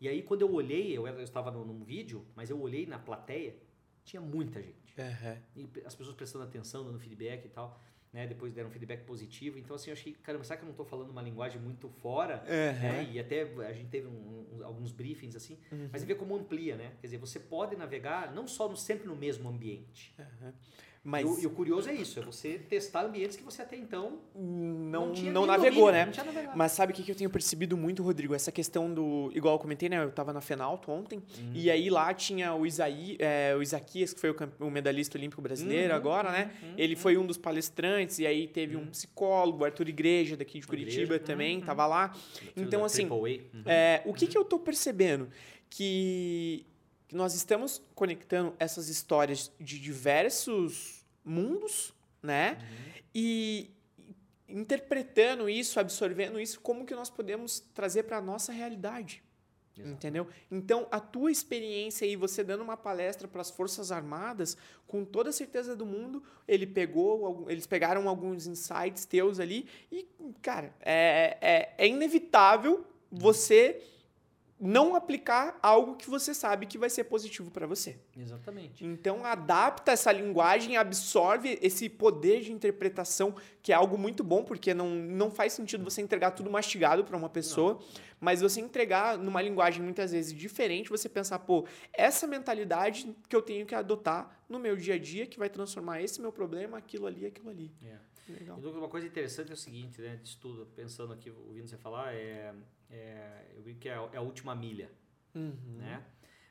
[0.00, 3.54] E aí, quando eu olhei, eu, estava num, vídeo, mas eu olhei na plateia,
[4.02, 4.94] tinha muita gente.
[4.96, 5.36] Uhum.
[5.56, 7.78] E as pessoas prestando atenção, dando feedback e tal.
[8.12, 8.26] Né?
[8.26, 9.56] Depois deram feedback positivo.
[9.58, 12.42] Então, assim, eu achei, caramba, será que eu não estou falando uma linguagem muito fora?
[12.44, 13.04] Né?
[13.06, 13.12] Uhum.
[13.12, 15.56] E até a gente teve um- um- alguns briefings assim.
[15.70, 15.88] Uhum.
[15.92, 16.92] Mas você vê como amplia, né?
[17.00, 20.12] Quer dizer, você pode navegar não só no, sempre no mesmo ambiente.
[20.18, 20.52] Uhum.
[21.02, 23.74] E, Mas o, e o curioso é isso, é você testar ambientes que você até
[23.74, 26.04] então não, não, tinha nem navegou, domínio, né?
[26.04, 26.52] Não tinha.
[26.54, 28.34] Mas sabe o que eu tenho percebido muito, Rodrigo?
[28.34, 29.30] Essa questão do.
[29.34, 30.02] Igual eu comentei, né?
[30.02, 31.22] Eu tava na Fenalto ontem.
[31.38, 31.52] Uhum.
[31.54, 35.40] E aí lá tinha o, Isaí, é, o Isaquias, que foi o, o medalhista olímpico
[35.40, 36.50] brasileiro Uhum, agora, né?
[36.62, 38.18] uhum, Ele foi um dos palestrantes.
[38.18, 42.14] E aí teve um psicólogo, Arthur Igreja, daqui de Curitiba Igreja, também, tava lá.
[42.54, 43.08] Então, assim.
[43.64, 45.28] É, o que, que eu tô percebendo?
[45.70, 46.66] Que,
[47.10, 51.92] que nós estamos conectando essas histórias de diversos mundos,
[52.22, 52.52] né?
[52.52, 53.02] Uhum.
[53.12, 53.70] E
[54.48, 59.24] interpretando isso, absorvendo isso, como que nós podemos trazer para nossa realidade.
[59.76, 59.90] Exato.
[59.90, 60.28] Entendeu?
[60.48, 64.56] Então, a tua experiência aí, você dando uma palestra para as Forças Armadas,
[64.86, 70.06] com toda a certeza do mundo, ele pegou, eles pegaram alguns insights teus ali e,
[70.40, 73.82] cara, é, é, é inevitável você
[74.60, 77.98] não aplicar algo que você sabe que vai ser positivo para você.
[78.16, 78.84] Exatamente.
[78.84, 84.74] Então, adapta essa linguagem, absorve esse poder de interpretação, que é algo muito bom, porque
[84.74, 87.80] não, não faz sentido você entregar tudo mastigado para uma pessoa,
[88.20, 93.40] mas você entregar numa linguagem muitas vezes diferente, você pensar, pô, essa mentalidade que eu
[93.40, 97.06] tenho que adotar no meu dia a dia, que vai transformar esse meu problema, aquilo
[97.06, 97.72] ali, aquilo ali.
[97.82, 98.10] É.
[98.28, 98.60] Legal.
[98.60, 100.16] E uma coisa interessante é o seguinte, né?
[100.22, 102.54] Disso tudo, pensando aqui, ouvindo você falar, é,
[102.90, 104.90] é, eu vi que é, a- é a última milha,
[105.34, 105.76] Uhum.
[105.78, 106.04] né?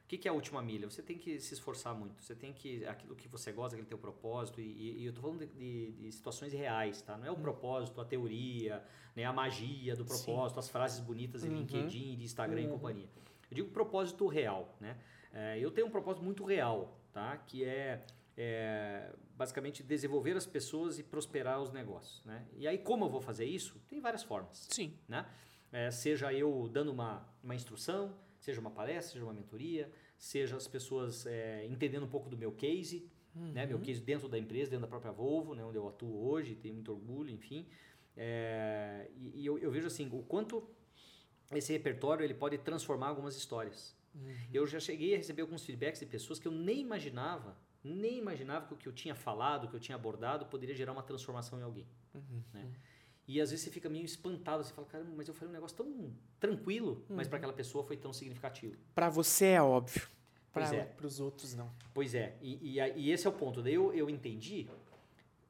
[0.04, 0.90] O que, que é a última milha?
[0.90, 2.24] Você tem que se esforçar muito.
[2.24, 2.84] Você tem que.
[2.86, 4.60] aquilo que você gosta, aquele teu propósito.
[4.60, 7.16] E, e- e eu tô falando de, de- de situações reais, tá?
[7.16, 8.84] Não é o propósito, a teoria,
[9.16, 9.24] né?
[9.26, 10.08] a magia do Hum.
[10.08, 10.26] Sim.
[10.26, 11.58] propósito, as frases bonitas de Uhum.
[11.58, 12.72] LinkedIn, de Instagram e Uhum.
[12.72, 13.08] companhia.
[13.52, 14.98] Eu digo propósito real, né?
[15.32, 17.38] É, eu tenho um propósito muito real, tá?
[17.38, 18.04] Que é,
[18.36, 22.48] é, basicamente desenvolver as pessoas e prosperar os negócios, né?
[22.58, 23.80] E aí como eu vou fazer isso?
[23.88, 24.98] Tem várias formas Sim.
[25.08, 25.24] né?
[25.72, 30.68] É, seja eu dando uma, uma instrução, seja uma palestra, seja uma mentoria, seja as
[30.68, 33.66] pessoas é, entendendo um pouco do meu case, né?
[33.66, 35.64] meu case dentro da empresa, dentro da própria Volvo, né?
[35.64, 37.66] onde eu atuo hoje, tenho muito orgulho, enfim.
[38.18, 40.68] É, e e eu, eu vejo assim, o quanto
[41.52, 43.98] esse repertório ele pode transformar algumas histórias.
[44.52, 48.68] Eu já cheguei a receber alguns feedbacks de pessoas que eu nem imaginava, nem imaginava
[48.68, 51.64] que o que eu tinha falado, que eu tinha abordado, poderia gerar uma transformação em
[51.64, 51.88] alguém.
[52.54, 52.72] Né?
[53.30, 55.78] E às vezes você fica meio espantado, você fala, caramba, mas eu falei um negócio
[55.78, 58.76] tão tranquilo, mas para aquela pessoa foi tão significativo.
[58.96, 60.10] Para você é óbvio.
[60.52, 60.86] Pois é.
[60.86, 61.72] Para os outros, não.
[61.94, 63.62] Pois é, e, e, e esse é o ponto.
[63.62, 64.68] Daí eu, eu entendi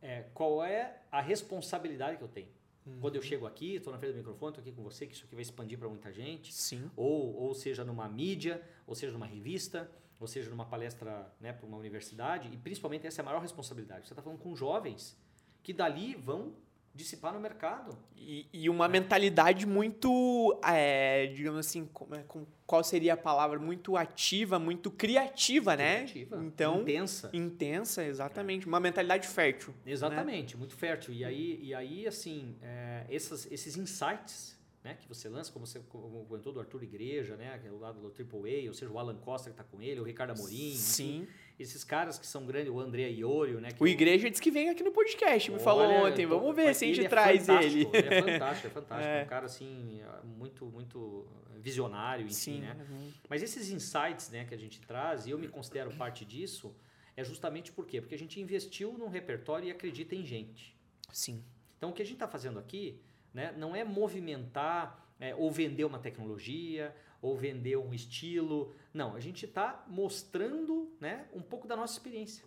[0.02, 2.50] é, qual é a responsabilidade que eu tenho.
[2.86, 3.00] Uhum.
[3.00, 5.24] Quando eu chego aqui, estou na frente do microfone, estou aqui com você, que isso
[5.24, 6.54] aqui vai expandir para muita gente.
[6.54, 6.92] Sim.
[6.98, 11.66] Ou, ou seja numa mídia, ou seja numa revista, ou seja numa palestra né, para
[11.66, 12.50] uma universidade.
[12.54, 14.06] E principalmente essa é a maior responsabilidade.
[14.06, 15.18] Você está falando com jovens
[15.64, 16.54] que dali vão
[16.94, 17.98] dissipar no mercado.
[18.16, 18.88] E, e uma é.
[18.90, 23.58] mentalidade muito, é, digamos assim, como, é, com, qual seria a palavra?
[23.60, 26.04] Muito ativa, muito criativa, né?
[26.04, 26.44] Criativa.
[26.44, 27.30] Então, intensa.
[27.34, 28.68] Intensa, exatamente.
[28.68, 29.74] Uma mentalidade fértil.
[29.86, 29.92] Né?
[29.92, 30.60] Exatamente, né?
[30.60, 31.14] muito fértil.
[31.14, 35.80] E aí, e aí assim, é, essas, esses insights né, que você lança, como você
[35.80, 39.18] comentou do Arthur Igreja, né, que é o lado do AAA, ou seja, o Alan
[39.18, 40.76] Costa que está com ele, o Ricardo Amorim.
[40.76, 41.22] Sim.
[41.22, 41.28] Enfim,
[41.60, 43.70] esses caras que são grandes, o André Iorio, né?
[43.78, 46.26] o Igreja disse que vem aqui no podcast, me Olha, falou ontem.
[46.26, 47.88] Vamos ver se a gente ele é traz ele.
[47.92, 49.10] Ele é fantástico, é fantástico.
[49.20, 49.24] É.
[49.24, 50.02] Um cara, assim,
[50.38, 52.76] muito, muito visionário, enfim, Sim, né?
[52.80, 53.12] Uhum.
[53.28, 56.74] Mas esses insights né, que a gente traz, e eu me considero parte disso,
[57.16, 58.00] é justamente por quê?
[58.00, 60.76] Porque a gente investiu num repertório e acredita em gente.
[61.12, 61.44] Sim.
[61.78, 63.00] Então, o que a gente está fazendo aqui
[63.34, 68.74] né, não é movimentar é, ou vender uma tecnologia ou vender um estilo.
[68.94, 72.44] Não, a gente está mostrando né, um pouco da nossa experiência.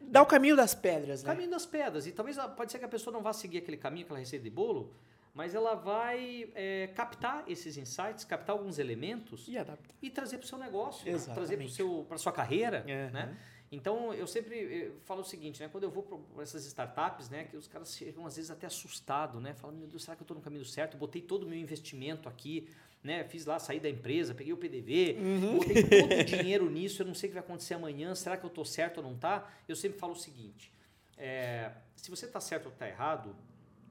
[0.00, 1.30] Dá o caminho das pedras, né?
[1.30, 2.06] Caminho das pedras.
[2.06, 4.50] E talvez pode ser que a pessoa não vá seguir aquele caminho, aquela receita de
[4.50, 4.92] bolo,
[5.32, 9.94] mas ela vai é, captar esses insights, captar alguns elementos e, adaptar.
[10.00, 11.58] e trazer para o seu negócio, trazer
[12.06, 13.10] para a sua carreira, uhum.
[13.12, 13.36] né?
[13.72, 15.68] Então, eu sempre eh, falo o seguinte, né?
[15.68, 17.44] Quando eu vou para essas startups, né?
[17.44, 19.52] Que os caras chegam às vezes até assustados, né?
[19.54, 20.96] Falam, meu Deus, será que eu estou no caminho certo?
[20.96, 22.68] Botei todo o meu investimento aqui,
[23.04, 23.22] né?
[23.24, 25.58] Fiz lá, saí da empresa, peguei o PDV, uhum.
[25.58, 28.44] botei todo o dinheiro nisso, eu não sei o que vai acontecer amanhã, será que
[28.44, 29.52] eu estou certo ou não tá?
[29.68, 30.72] Eu sempre falo o seguinte,
[31.18, 33.36] é, se você está certo ou está errado,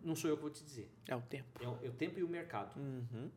[0.03, 0.91] não sou eu que vou te dizer.
[1.07, 1.64] É o tempo.
[1.64, 2.78] É o, é o tempo e o mercado.
[2.78, 3.30] Uhum.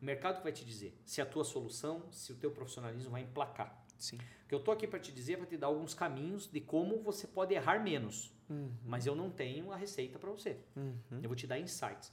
[0.00, 3.22] O mercado que vai te dizer se a tua solução, se o teu profissionalismo vai
[3.22, 3.84] emplacar.
[3.98, 4.16] Sim.
[4.44, 7.02] O que eu tô aqui para te dizer, para te dar alguns caminhos de como
[7.02, 8.32] você pode errar menos.
[8.48, 8.70] Uhum.
[8.84, 10.58] Mas eu não tenho a receita para você.
[10.76, 11.20] Uhum.
[11.22, 12.12] Eu vou te dar insights.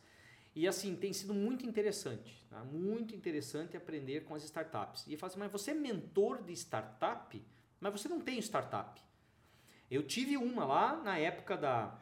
[0.55, 2.63] E assim, tem sido muito interessante, tá?
[2.63, 5.05] muito interessante aprender com as startups.
[5.07, 7.43] E eu falo assim, mas você é mentor de startup?
[7.79, 9.01] Mas você não tem startup.
[9.89, 11.99] Eu tive uma lá na época da,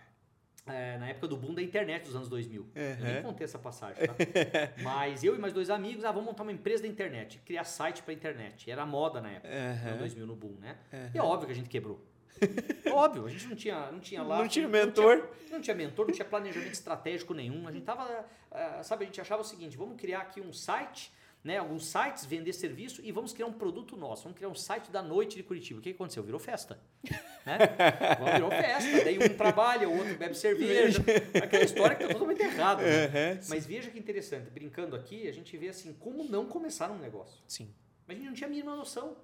[0.66, 2.62] é, na época do boom da internet dos anos 2000.
[2.62, 2.70] Uhum.
[2.76, 4.14] Eu nem contei essa passagem, tá?
[4.84, 8.04] Mas eu e mais dois amigos, ah, vamos montar uma empresa da internet, criar site
[8.04, 8.70] para internet.
[8.70, 9.50] Era moda na época,
[9.92, 9.98] uhum.
[9.98, 10.78] 2000 no boom, né?
[10.94, 11.10] Uhum.
[11.14, 12.06] E é óbvio que a gente quebrou.
[12.92, 14.40] óbvio, a gente não tinha, não tinha lá.
[14.40, 15.18] Não tinha mentor.
[15.18, 17.68] Não tinha, não tinha mentor, não tinha planejamento estratégico nenhum.
[17.68, 21.12] A gente tava, uh, sabe, a gente achava o seguinte, vamos criar aqui um site
[21.44, 24.24] né, alguns sites, vender serviço e vamos criar um produto nosso.
[24.24, 25.80] Vamos criar um site da noite de Curitiba.
[25.80, 26.22] O que aconteceu?
[26.24, 26.80] Virou festa.
[27.46, 27.58] Né?
[28.36, 29.04] Virou festa.
[29.04, 31.04] Daí um trabalha, o outro bebe cerveja.
[31.44, 32.84] Aquela história que está totalmente errada.
[32.84, 33.34] Né?
[33.34, 34.52] Uhum, Mas veja que interessante.
[34.52, 37.42] Brincando aqui, a gente vê assim, como não começar um negócio.
[37.48, 37.74] Sim.
[38.08, 39.18] Mas a gente não tinha a mínima noção.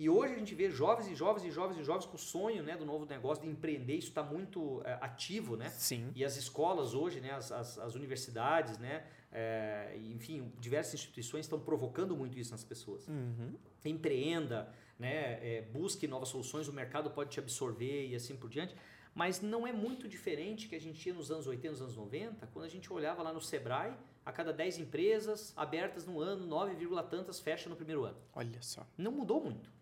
[0.00, 2.62] E hoje a gente vê jovens e jovens e jovens e jovens com o sonho
[2.62, 5.68] né, do novo negócio, de empreender, isso está muito é, ativo, né?
[5.68, 6.10] Sim.
[6.16, 11.60] E as escolas hoje, né, as, as, as universidades, né, é, enfim, diversas instituições estão
[11.60, 13.06] provocando muito isso nas pessoas.
[13.08, 13.52] Uhum.
[13.84, 18.74] Empreenda, né, é, busque novas soluções, o mercado pode te absorver e assim por diante.
[19.14, 22.46] Mas não é muito diferente que a gente tinha nos anos 80, nos anos 90,
[22.46, 23.92] quando a gente olhava lá no Sebrae,
[24.24, 26.74] a cada 10 empresas abertas no ano, 9,
[27.10, 28.16] tantas fecham no primeiro ano.
[28.32, 28.86] Olha só.
[28.96, 29.79] Não mudou muito.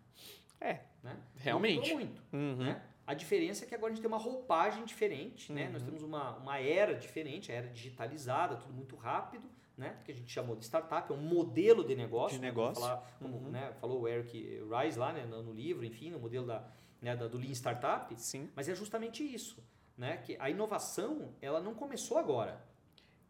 [0.61, 1.17] É, né?
[1.35, 1.93] realmente.
[1.93, 2.23] Mudou muito.
[2.33, 2.57] Uhum.
[2.57, 2.81] Né?
[3.09, 5.67] A diferença é que agora a gente tem uma roupagem diferente, né?
[5.69, 5.87] Nós uhum.
[5.87, 9.97] temos uma, uma era diferente, a era digitalizada, tudo muito rápido, né?
[10.05, 12.37] Que a gente chamou de startup, é um modelo de negócio.
[12.37, 12.83] De negócio.
[12.83, 13.49] Falar, como uhum.
[13.49, 13.73] né?
[13.81, 15.25] falou o Eric Rice lá né?
[15.25, 16.63] no, no livro, enfim, no modelo da,
[17.01, 17.15] né?
[17.15, 18.13] da, do Lean Startup.
[18.21, 18.47] Sim.
[18.55, 19.57] Mas é justamente isso,
[19.97, 20.17] né?
[20.17, 22.63] Que a inovação, ela não começou agora.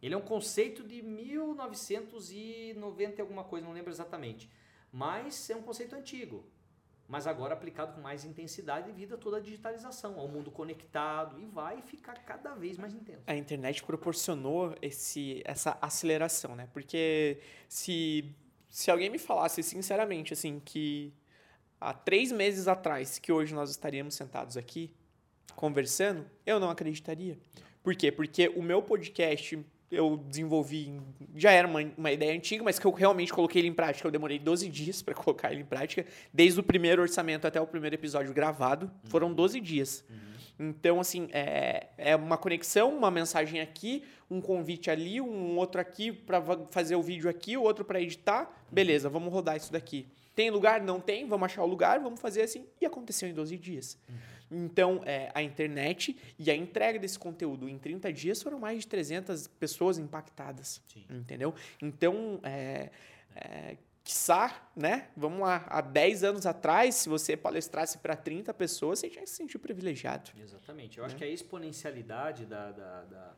[0.02, 4.50] Ele é um conceito de 1990 e alguma coisa, não lembro exatamente.
[4.92, 6.46] Mas é um conceito antigo
[7.10, 11.46] mas agora aplicado com mais intensidade devido a toda a digitalização, ao mundo conectado e
[11.48, 13.24] vai ficar cada vez mais intenso.
[13.26, 16.70] A internet proporcionou esse, essa aceleração, né?
[16.72, 18.32] Porque se,
[18.70, 21.12] se alguém me falasse sinceramente assim que
[21.82, 24.94] há três meses atrás que hoje nós estaríamos sentados aqui
[25.56, 27.40] conversando, eu não acreditaria.
[27.82, 28.12] Por quê?
[28.12, 29.60] Porque o meu podcast
[29.92, 31.02] eu desenvolvi,
[31.36, 34.08] já era uma, uma ideia antiga, mas que eu realmente coloquei ele em prática.
[34.08, 37.68] Eu demorei 12 dias para colocar ele em prática, desde o primeiro orçamento até o
[37.68, 38.86] primeiro episódio gravado.
[38.86, 39.10] Uhum.
[39.10, 40.04] Foram 12 dias.
[40.10, 40.30] Uhum.
[40.60, 46.12] Então, assim, é, é uma conexão, uma mensagem aqui, um convite ali, um outro aqui
[46.12, 48.52] para fazer o vídeo aqui, o outro para editar.
[48.72, 50.08] Beleza, vamos rodar isso daqui.
[50.36, 50.82] Tem lugar?
[50.82, 51.28] Não tem?
[51.28, 52.66] Vamos achar o lugar, vamos fazer assim.
[52.80, 53.98] E aconteceu em 12 dias.
[54.08, 54.16] Uhum.
[54.52, 58.88] Então, é, a internet e a entrega desse conteúdo em 30 dias foram mais de
[58.88, 60.82] 300 pessoas impactadas.
[60.88, 61.06] Sim.
[61.10, 61.54] Entendeu?
[61.82, 62.90] Então, é,
[63.36, 65.10] é, quiçá, né?
[65.16, 69.30] Vamos lá, há 10 anos atrás, se você palestrasse para 30 pessoas, você tinha que
[69.30, 70.32] se sentir privilegiado.
[70.42, 70.98] Exatamente.
[70.98, 71.08] Eu né?
[71.08, 73.34] acho que a exponencialidade da, da, da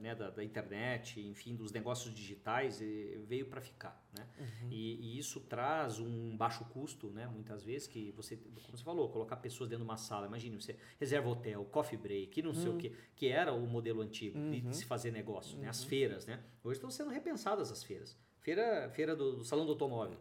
[0.00, 2.80] né, da, da, internet, enfim, dos negócios digitais,
[3.26, 4.02] veio para ficar.
[4.16, 4.26] Né?
[4.38, 4.68] Uhum.
[4.70, 9.08] E, e, isso traz um baixo custo, né, muitas vezes, que você, como você falou,
[9.10, 10.26] colocar pessoas dentro de uma sala.
[10.26, 12.76] Imagine, você reserva hotel, coffee break, não sei uhum.
[12.76, 14.50] o que, que era o modelo antigo uhum.
[14.50, 15.68] de, de, se fazer negócio, né?
[15.68, 15.88] as uhum.
[15.88, 16.26] feiras.
[16.26, 16.42] Né?
[16.64, 18.16] Hoje estão sendo repensadas as feiras.
[18.38, 20.18] Feira, feira do, do Salão do Automóvel.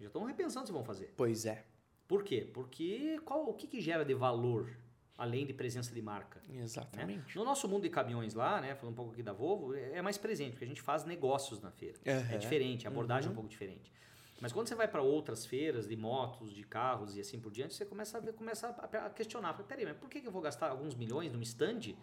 [0.00, 1.12] Já estão repensando se vão fazer.
[1.16, 1.64] Pois é.
[2.06, 2.48] Por quê?
[2.52, 4.68] Porque qual, o que, que gera de valor
[5.16, 6.40] além de presença de marca.
[6.48, 6.62] Né?
[6.62, 7.18] Exatamente.
[7.18, 7.32] Né?
[7.36, 10.18] No nosso mundo de caminhões lá, né, falando um pouco aqui da Volvo, é mais
[10.18, 11.98] presente, porque a gente faz negócios na feira.
[12.06, 12.34] Uhum.
[12.34, 13.28] É diferente, a abordagem uhum.
[13.28, 13.34] é um uhum.
[13.42, 13.92] pouco diferente.
[14.40, 17.74] Mas quando você vai para outras feiras de motos, de carros e assim por diante,
[17.74, 19.54] você começa a, ver, começa a questionar.
[19.54, 21.94] Peraí, mas por que eu vou gastar alguns milhões num stand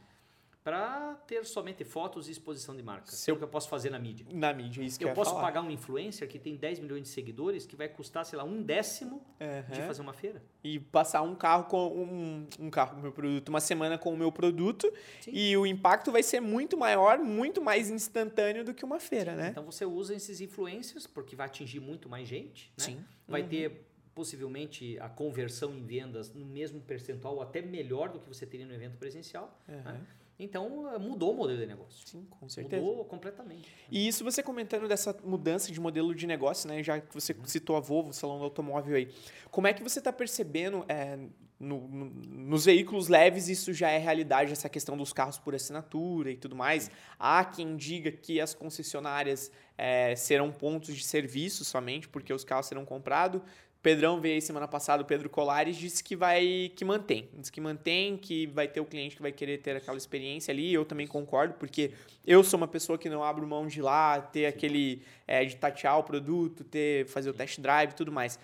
[0.64, 3.12] para ter somente fotos e exposição de marca.
[3.12, 4.26] Se eu, que eu posso fazer na mídia.
[4.32, 5.42] Na mídia, isso que eu, eu posso falar.
[5.42, 8.62] pagar um influencer que tem 10 milhões de seguidores que vai custar, sei lá, um
[8.62, 9.74] décimo uhum.
[9.74, 10.44] de fazer uma feira.
[10.64, 14.14] E passar um carro com um, um carro com o meu produto, uma semana com
[14.14, 14.92] o meu produto,
[15.22, 15.32] Sim.
[15.34, 19.50] e o impacto vai ser muito maior, muito mais instantâneo do que uma feira, né?
[19.50, 22.86] Então você usa esses influencers porque vai atingir muito mais gente, né?
[22.86, 23.06] Sim.
[23.28, 23.48] Vai uhum.
[23.48, 28.46] ter possivelmente a conversão em vendas no mesmo percentual ou até melhor do que você
[28.46, 29.60] teria no evento presencial.
[29.68, 29.76] Uhum.
[29.82, 30.02] Né?
[30.44, 32.08] Então eh, mudou o modelo de negócio.
[32.08, 32.82] Sim, com certeza.
[32.82, 33.72] Mudou completamente.
[33.92, 36.82] E isso você comentando dessa mudança de modelo de negócio, né?
[36.82, 37.46] Já que você uhum.
[37.46, 39.14] citou a Volvo, o salão do automóvel aí.
[39.52, 41.20] Como é que você está percebendo é,
[41.60, 46.32] no, no, nos veículos leves isso já é realidade, essa questão dos carros por assinatura
[46.32, 46.90] e tudo mais?
[47.20, 52.66] Há quem diga que as concessionárias é, serão pontos de serviço somente, porque os carros
[52.66, 53.42] serão comprados.
[53.82, 57.60] Pedrão veio aí semana passada, o Pedro Colares disse que vai que mantém, diz que
[57.60, 60.72] mantém, que vai ter o cliente que vai querer ter aquela experiência ali.
[60.72, 61.92] Eu também concordo, porque
[62.26, 64.46] eu sou uma pessoa que não abro mão de ir lá, ter Sim.
[64.46, 68.38] aquele é, de tatear o produto, ter fazer o test drive, e tudo mais.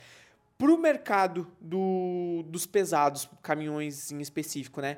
[0.57, 4.97] Para o mercado do, dos pesados, caminhões em específico, né?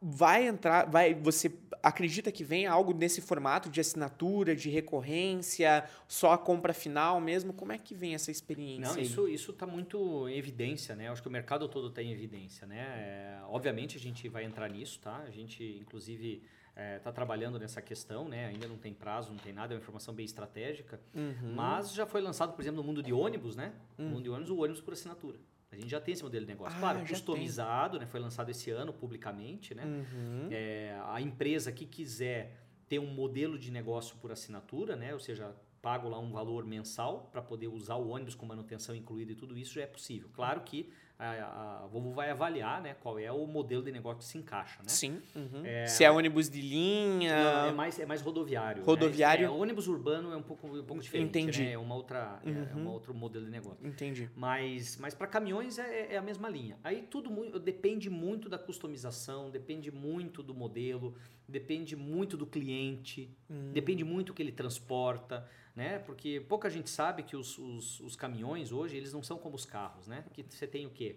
[0.00, 6.32] Vai entrar, vai, você acredita que vem algo nesse formato de assinatura, de recorrência, só
[6.32, 7.52] a compra final mesmo?
[7.52, 8.94] Como é que vem essa experiência?
[8.94, 11.08] Não, isso isso está muito em evidência, né?
[11.08, 12.78] Acho que o mercado todo está em evidência, né?
[12.78, 15.16] É, obviamente a gente vai entrar nisso, tá?
[15.26, 18.46] A gente inclusive está é, tá trabalhando nessa questão, né?
[18.46, 21.54] Ainda não tem prazo, não tem nada, é uma informação bem estratégica, uhum.
[21.54, 23.72] mas já foi lançado, por exemplo, no mundo de ônibus, né?
[23.96, 25.38] No mundo de ônibus, o ônibus por assinatura.
[25.70, 26.76] A gente já tem esse modelo de negócio.
[26.76, 28.06] Ah, claro, customizado, né?
[28.06, 29.84] Foi lançado esse ano publicamente, né?
[29.84, 30.48] Uhum.
[30.50, 32.56] É, a empresa que quiser
[32.88, 35.12] ter um modelo de negócio por assinatura, né?
[35.12, 39.32] Ou seja, pago lá um valor mensal para poder usar o ônibus com manutenção incluída
[39.32, 40.30] e tudo isso já é possível.
[40.32, 44.24] Claro que a, a Volvo vai avaliar né, qual é o modelo de negócio que
[44.24, 44.78] se encaixa.
[44.78, 44.88] Né?
[44.88, 45.20] Sim.
[45.34, 45.64] Uhum.
[45.64, 47.36] É, se é ônibus de linha.
[47.36, 48.80] Não, é, mais, é mais rodoviário.
[48.80, 48.86] Né?
[48.86, 49.48] Rodoviário.
[49.48, 49.52] Né?
[49.52, 51.28] É, ônibus urbano é um pouco, um pouco diferente.
[51.28, 51.64] Entendi.
[51.64, 51.72] Né?
[51.72, 52.52] É, uma outra, uhum.
[52.52, 52.92] é, é um uhum.
[52.92, 53.84] outro modelo de negócio.
[53.84, 54.30] Entendi.
[54.36, 56.78] Mas, mas para caminhões é, é, a mesma linha.
[56.84, 61.16] Aí tudo muito, depende muito da customização, depende muito do modelo,
[61.48, 63.72] depende muito do cliente, uhum.
[63.72, 65.48] depende muito do que ele transporta
[65.78, 66.00] né?
[66.00, 69.64] Porque pouca gente sabe que os, os, os, caminhões hoje, eles não são como os
[69.64, 70.24] carros, né?
[70.32, 71.07] Que você tem o quê?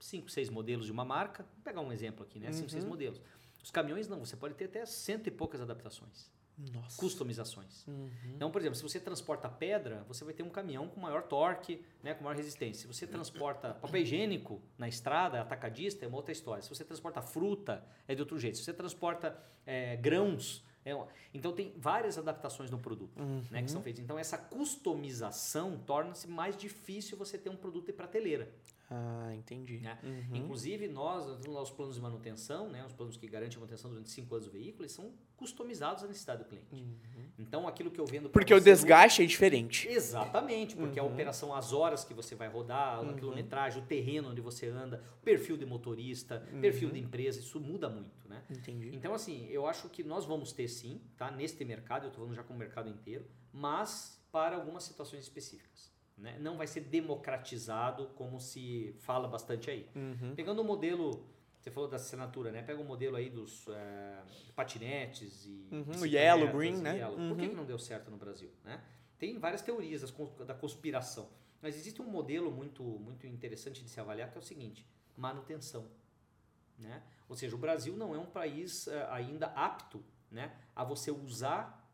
[0.00, 1.42] Cinco, seis modelos de uma marca.
[1.42, 2.52] Vou pegar um exemplo aqui, né?
[2.52, 2.68] Cinco, uhum.
[2.70, 3.20] seis modelos.
[3.62, 6.30] Os caminhões não, você pode ter até cento e poucas adaptações.
[6.72, 6.96] Nossa.
[6.96, 7.86] Customizações.
[7.86, 8.10] Uhum.
[8.34, 11.84] Então, por exemplo, se você transporta pedra, você vai ter um caminhão com maior torque,
[12.02, 12.82] né, com maior resistência.
[12.82, 16.62] Se você transporta papel higiênico na estrada, atacadista, é uma outra história.
[16.62, 18.58] Se você transporta fruta, é de outro jeito.
[18.58, 20.90] Se você transporta é, grãos, é,
[21.32, 23.42] então tem várias adaptações no produto uhum.
[23.50, 24.02] né, que são feitas.
[24.02, 28.52] Então essa customização torna-se mais difícil você ter um produto de prateleira.
[28.90, 29.80] Ah, entendi.
[29.80, 29.98] Né?
[30.02, 30.36] Uhum.
[30.36, 34.08] Inclusive, nós, nos nossos planos de manutenção, né, os planos que garantem a manutenção durante
[34.10, 36.74] 5 anos do veículo, eles são customizados à necessidade do cliente.
[36.74, 37.28] Uhum.
[37.38, 38.30] Então, aquilo que eu vendo...
[38.30, 39.86] Porque o desgaste é diferente.
[39.88, 41.06] Exatamente, porque uhum.
[41.06, 43.14] a operação, as horas que você vai rodar, a uhum.
[43.14, 47.04] quilometragem, o terreno onde você anda, o perfil de motorista, perfil de uhum.
[47.04, 48.42] empresa, isso muda muito, né?
[48.48, 48.90] Entendi.
[48.94, 51.30] Então, assim, eu acho que nós vamos ter sim, tá?
[51.30, 55.92] Neste mercado, eu estou falando já com o mercado inteiro, mas para algumas situações específicas.
[56.18, 56.36] Né?
[56.40, 59.88] Não vai ser democratizado como se fala bastante aí.
[59.94, 60.34] Uhum.
[60.34, 61.24] Pegando o modelo,
[61.60, 62.62] você falou da assinatura, né?
[62.62, 64.22] Pega o modelo aí dos é,
[64.54, 65.68] patinetes e.
[65.70, 66.96] Uhum, o Yellow, Green, né?
[66.98, 67.18] Yellow.
[67.18, 67.28] Uhum.
[67.28, 68.50] Por que, que não deu certo no Brasil?
[68.64, 68.82] Né?
[69.18, 70.02] Tem várias teorias
[70.46, 71.28] da conspiração.
[71.62, 75.86] Mas existe um modelo muito, muito interessante de se avaliar que é o seguinte: manutenção.
[76.78, 77.02] Né?
[77.28, 81.87] Ou seja, o Brasil não é um país uh, ainda apto né, a você usar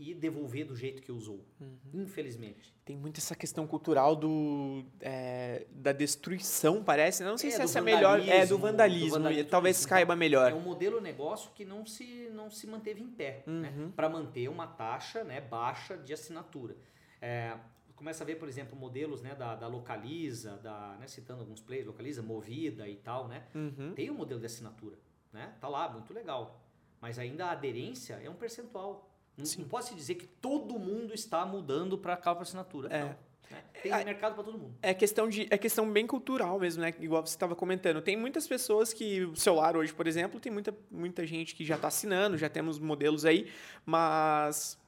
[0.00, 1.44] e devolver do jeito que usou.
[1.60, 1.78] Uhum.
[1.92, 2.74] Infelizmente.
[2.86, 7.22] Tem muito essa questão cultural do, é, da destruição, parece.
[7.22, 8.18] Não sei é, se essa é melhor.
[8.26, 9.08] É, do vandalismo.
[9.08, 10.52] Do vandalismo talvez caiba melhor.
[10.52, 13.42] É um modelo negócio que não se, não se manteve em pé.
[13.46, 13.68] Né?
[13.76, 13.86] Uhum.
[13.86, 13.92] Né?
[13.94, 16.74] Para manter uma taxa né, baixa de assinatura.
[17.20, 17.54] É,
[17.94, 21.86] começa a ver, por exemplo, modelos né, da, da Localiza, da, né, citando alguns players,
[21.86, 23.28] Localiza, Movida e tal.
[23.28, 23.44] Né?
[23.54, 23.92] Uhum.
[23.94, 24.96] Tem um modelo de assinatura.
[25.30, 25.54] Né?
[25.60, 26.64] Tá lá, muito legal.
[27.02, 29.09] mas ainda a aderência é um percentual.
[29.36, 32.88] Não, não posso dizer que todo mundo está mudando para capa por assinatura.
[32.94, 33.00] É.
[33.00, 33.08] Não.
[33.08, 33.62] né?
[33.82, 34.74] Tem É, mercado para todo mundo.
[34.82, 36.94] É questão, de, é questão bem cultural mesmo, né?
[37.00, 38.00] Igual você estava comentando.
[38.02, 39.24] Tem muitas pessoas que.
[39.24, 42.78] O celular hoje, por exemplo, tem muita, muita gente que já está assinando, já temos
[42.78, 43.50] modelos aí,
[43.84, 44.78] mas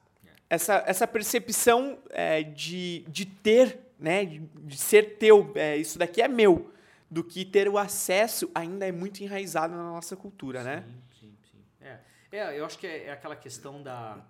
[0.49, 4.25] essa, essa percepção é, de, de ter, né?
[4.25, 6.71] De, de ser teu, é, isso daqui é meu,
[7.11, 10.85] do que ter o acesso ainda é muito enraizado na nossa cultura, né?
[10.87, 10.99] Sim, sim.
[12.33, 14.27] É, é eu acho que é, é aquela questão da,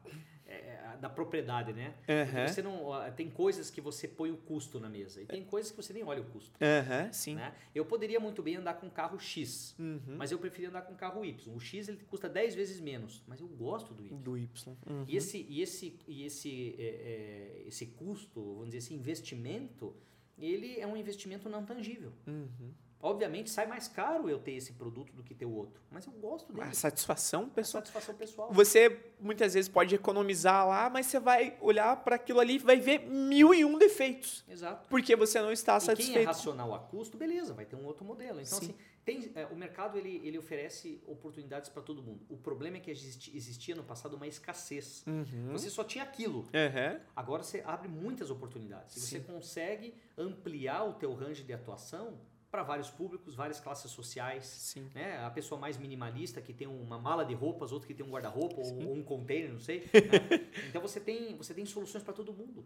[0.47, 1.95] é, da propriedade, né?
[2.09, 2.47] Aham.
[2.49, 5.77] Você não, tem coisas que você põe o custo na mesa e tem coisas que
[5.77, 6.53] você nem olha o custo.
[6.61, 7.35] Aham, sim.
[7.35, 7.55] Né?
[7.75, 10.17] Eu poderia muito bem andar com carro X, Uhum.
[10.17, 11.55] mas eu preferia andar com carro Y.
[11.55, 14.17] O X ele custa 10 vezes menos, mas eu gosto do Y.
[14.19, 14.77] Do Y.
[14.87, 15.05] Uhum.
[15.09, 19.97] E esse, e esse, e esse, é, é, esse custo, vamos dizer, esse investimento,
[20.39, 22.13] ele é um investimento não tangível.
[22.27, 22.73] Uhum.
[23.03, 26.13] Obviamente sai mais caro eu ter esse produto do que ter o outro, mas eu
[26.13, 26.69] gosto dele.
[26.69, 27.81] A satisfação pessoal.
[27.83, 28.53] satisfação pessoal.
[28.53, 32.79] Você muitas vezes pode economizar lá, mas você vai olhar para aquilo ali e vai
[32.79, 34.45] ver mil e um defeitos.
[34.49, 34.89] Exato.
[34.89, 36.27] Porque você não está E quem é satisfeito.
[36.27, 38.41] racional a custo, beleza, vai ter um outro modelo.
[38.41, 38.67] Então, Sim.
[38.67, 38.75] assim,
[39.05, 42.25] tem, é, o mercado ele, ele oferece oportunidades para todo mundo.
[42.31, 45.03] O problema é que existi- existia no passado uma escassez.
[45.09, 45.51] Uhum.
[45.51, 46.47] Você só tinha aquilo.
[46.55, 47.01] Aham.
[47.17, 48.97] Agora você abre muitas oportunidades.
[48.97, 49.25] E você Sim.
[49.25, 52.17] consegue ampliar o teu range de atuação
[52.53, 54.45] para vários públicos, várias classes sociais.
[54.45, 54.91] Sim.
[54.95, 55.19] Né?
[55.25, 58.57] A pessoa mais minimalista que tem uma mala de roupas, outro que tem um guarda-roupa
[58.59, 58.87] ou, Sim.
[58.87, 59.89] ou um container, não sei.
[59.91, 60.47] né?
[60.69, 62.63] Então você tem, você tem soluções para todo mundo.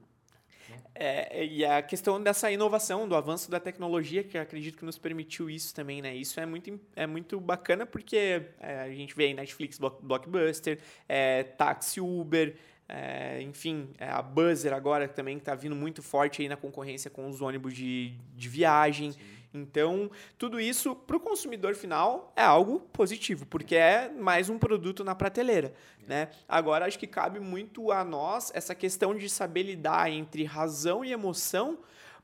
[0.93, 5.49] É, e a questão dessa inovação, do avanço da tecnologia, que acredito que nos permitiu
[5.49, 6.13] isso também, né?
[6.13, 8.17] Isso é muito, é muito bacana porque
[8.59, 12.57] é, a gente vê aí Netflix, Block- Blockbuster, é, táxi Uber,
[12.89, 17.11] é, enfim, é, a Buzzer agora também que está vindo muito forte aí na concorrência
[17.11, 19.15] com os ônibus de, de viagem.
[19.53, 25.03] Então, tudo isso para o consumidor final é algo positivo, porque é mais um produto
[25.03, 25.75] na prateleira.
[26.07, 26.31] Né?
[26.49, 31.13] Agora, acho que cabe muito a nós essa questão de saber lidar entre razão e
[31.13, 31.79] emoção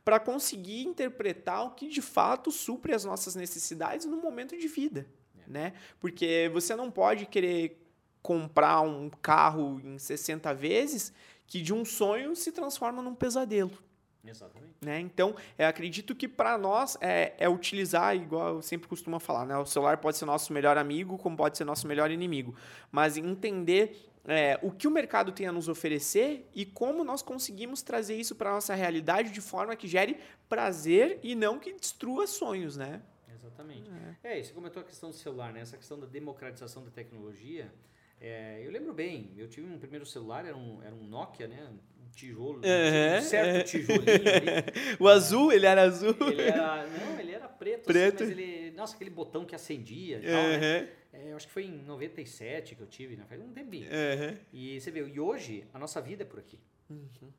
[0.05, 5.07] para conseguir interpretar o que de fato supre as nossas necessidades no momento de vida.
[5.47, 5.73] Né?
[6.01, 7.81] Porque você não pode querer
[8.23, 11.13] comprar um carro em 60 vezes
[11.47, 13.77] que de um sonho se transforma num pesadelo.
[14.25, 14.75] Exatamente.
[14.81, 15.01] Né?
[15.01, 19.57] Então, eu acredito que para nós é, é utilizar, igual eu sempre costumo falar, né?
[19.57, 22.55] o celular pode ser nosso melhor amigo, como pode ser nosso melhor inimigo,
[22.91, 27.83] mas entender é, o que o mercado tem a nos oferecer e como nós conseguimos
[27.83, 30.19] trazer isso para a nossa realidade de forma que gere
[30.49, 33.03] prazer e não que destrua sonhos, né?
[33.35, 33.91] Exatamente.
[34.23, 35.61] É, e você comentou a questão do celular, né?
[35.61, 37.73] Essa questão da democratização da tecnologia.
[38.21, 41.69] é, eu lembro bem, eu tive um primeiro celular, era um, era um Nokia, né?
[42.13, 43.65] Tijolo, Uhum, um certo uhum.
[43.65, 44.97] tijolinho ali.
[45.01, 46.15] O azul, ele era azul.
[46.21, 48.23] Ele era, não, ele era preto, Preto.
[48.23, 50.57] Assim, mas ele, nossa, aquele botão que acendia e tal, né?
[50.81, 53.25] Uhum, É, eu acho que foi em 97 que eu tive, né?
[53.29, 53.87] Faz um tempinho.
[53.91, 54.37] uhum.
[54.53, 56.59] E você vê, e hoje a nossa vida é por aqui.
[56.91, 57.31] Uhum.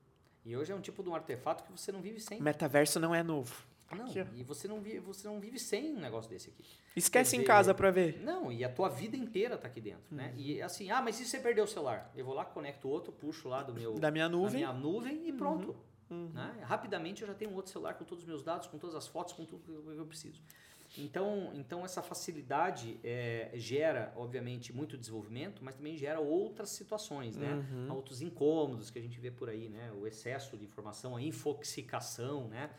[0.45, 2.41] E hoje é um tipo de um artefato que você não vive sem.
[2.41, 3.65] Metaverso não é novo.
[3.93, 6.63] Não, Aqui, e você não, vive, você não vive sem um negócio desse aqui.
[6.95, 8.21] Esquece Quer em dizer, casa para ver.
[8.23, 10.33] Não, e a tua vida inteira tá aqui dentro, né?
[10.37, 12.11] E assim, ah, mas e se você perdeu o celular?
[12.15, 14.55] Eu vou lá, conecto outro, puxo lá do meu Da minha da nuvem.
[14.57, 15.75] minha nuvem e pronto.
[16.09, 16.29] Uhum.
[16.33, 16.59] Né?
[16.63, 19.07] Rapidamente eu já tenho um outro celular com todos os meus dados, com todas as
[19.07, 20.41] fotos, com tudo que eu preciso.
[20.97, 27.53] Então, então essa facilidade é, gera, obviamente, muito desenvolvimento, mas também gera outras situações, né?
[27.71, 27.93] Uhum.
[27.95, 29.91] Outros incômodos que a gente vê por aí, né?
[29.99, 32.69] O excesso de informação, a infoxicação, né?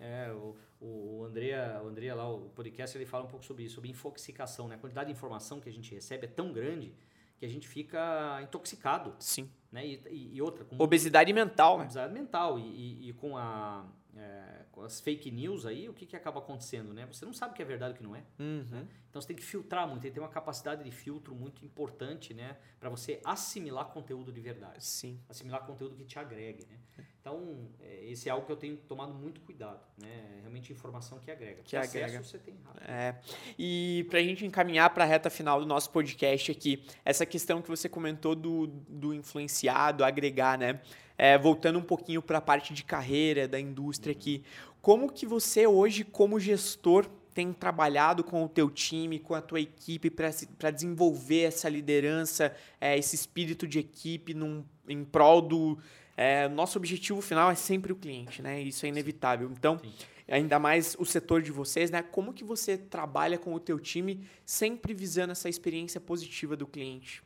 [0.00, 3.76] É, o, o Andrea, o Andrea lá, o podcast, ele fala um pouco sobre isso,
[3.76, 4.74] sobre infoxicação, né?
[4.74, 6.92] A quantidade de informação que a gente recebe é tão grande
[7.38, 9.50] que a gente fica intoxicado, Sim.
[9.70, 9.84] né?
[9.86, 11.84] E, e- e outra, com Obesidade mental, né?
[11.84, 13.84] obesidade mental e, e- e com, a,
[14.16, 17.06] é, com as fake news aí, o que, que acaba acontecendo, né?
[17.06, 18.22] Você não sabe o que é verdade e o que não é.
[18.38, 18.86] Uhum.
[19.08, 22.34] Então você tem que filtrar muito, tem que ter uma capacidade de filtro muito importante,
[22.34, 22.56] né?
[22.78, 25.18] Para você assimilar conteúdo de verdade Sim.
[25.28, 26.78] assimilar conteúdo que te agregue, né?
[27.22, 30.40] Então, é, esse é algo que eu tenho tomado muito cuidado, né?
[30.40, 31.62] Realmente informação que agrega.
[31.62, 32.24] Que acesso agrega.
[32.24, 32.82] você tem rápido.
[32.90, 33.20] É,
[33.56, 37.62] e para a gente encaminhar para a reta final do nosso podcast aqui, essa questão
[37.62, 40.80] que você comentou do, do influenciado, agregar, né?
[41.24, 44.42] É, voltando um pouquinho para a parte de carreira da indústria aqui,
[44.80, 49.60] como que você hoje, como gestor, tem trabalhado com o teu time, com a tua
[49.60, 55.78] equipe para desenvolver essa liderança, é, esse espírito de equipe num, em prol do...
[56.16, 58.60] é, nosso objetivo final é sempre o cliente, né?
[58.60, 59.48] Isso é inevitável.
[59.56, 59.92] Então, Sim.
[60.26, 62.02] ainda mais o setor de vocês, né?
[62.02, 67.22] Como que você trabalha com o teu time sempre visando essa experiência positiva do cliente?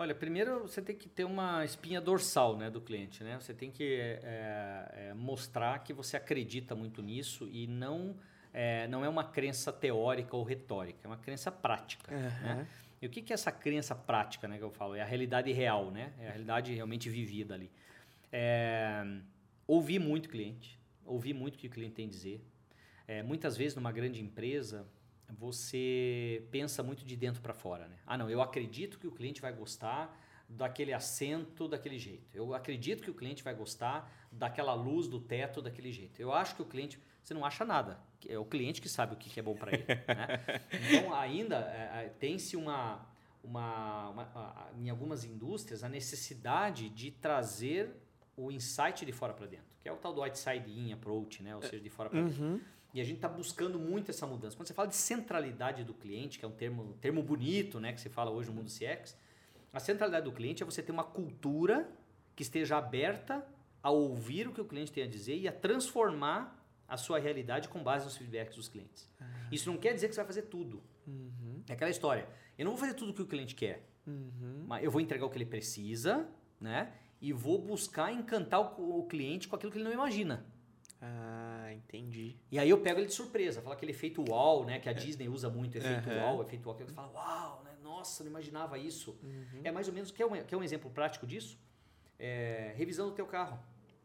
[0.00, 3.38] Olha, primeiro você tem que ter uma espinha dorsal né, do cliente, né?
[3.38, 8.16] Você tem que é, é, mostrar que você acredita muito nisso e não
[8.50, 12.10] é, não é uma crença teórica ou retórica, é uma crença prática.
[12.16, 12.66] Né?
[13.02, 14.94] E o que, que é essa crença prática, né, que eu falo?
[14.94, 16.14] É a realidade real, né?
[16.18, 17.70] É a realidade realmente vivida ali.
[18.32, 19.04] É,
[19.66, 22.40] ouvir muito cliente, ouvir muito o que o cliente tem a dizer.
[23.06, 24.86] É, muitas vezes, numa grande empresa,
[25.38, 27.96] você pensa muito de dentro para fora, né?
[28.06, 30.18] Ah, não, eu acredito que o cliente vai gostar
[30.50, 32.26] daquele assento daquele jeito.
[32.34, 36.20] Eu acredito que o cliente vai gostar daquela luz do teto daquele jeito.
[36.20, 36.98] Eu acho que o cliente.
[37.22, 38.00] Você não acha nada.
[38.28, 39.84] É o cliente que sabe o que é bom para ele.
[39.86, 40.60] né?
[40.72, 43.06] Então, ainda é, é, tem-se uma,
[43.44, 47.94] uma, uma, Em algumas indústrias, a necessidade de trazer
[48.36, 51.54] o insight de fora para dentro, que é o tal do outside-in approach, né?
[51.54, 52.60] ou seja, de fora para dentro.
[52.92, 52.98] Uhum.
[52.98, 54.56] E a gente está buscando muito essa mudança.
[54.56, 58.00] Quando você fala de centralidade do cliente, que é um termo, termo bonito né, que
[58.00, 59.16] se fala hoje no mundo CX,
[59.72, 61.88] a centralidade do cliente é você ter uma cultura
[62.34, 63.46] que esteja aberta
[63.82, 67.68] a ouvir o que o cliente tem a dizer e a transformar a sua realidade
[67.68, 69.08] com base nos feedbacks dos clientes.
[69.20, 69.24] Ah.
[69.52, 70.82] Isso não quer dizer que você vai fazer tudo.
[71.06, 71.62] Uhum.
[71.68, 72.28] É aquela história.
[72.58, 74.64] Eu não vou fazer tudo o que o cliente quer, uhum.
[74.66, 76.28] mas eu vou entregar o que ele precisa,
[76.60, 76.92] né?
[77.20, 80.44] E vou buscar encantar o, o cliente com aquilo que ele não imagina.
[81.00, 82.36] Ah, entendi.
[82.50, 84.78] E aí eu pego ele de surpresa, fala aquele efeito wow, né?
[84.78, 84.94] Que a é.
[84.94, 86.42] Disney usa muito, efeito uhum.
[86.42, 87.70] efeito wow, que você fala, uau, né?
[87.82, 89.18] Nossa, não imaginava isso.
[89.22, 89.62] Uhum.
[89.64, 91.58] É mais ou menos, quer um, quer um exemplo prático disso?
[92.18, 93.58] É, revisão do teu carro.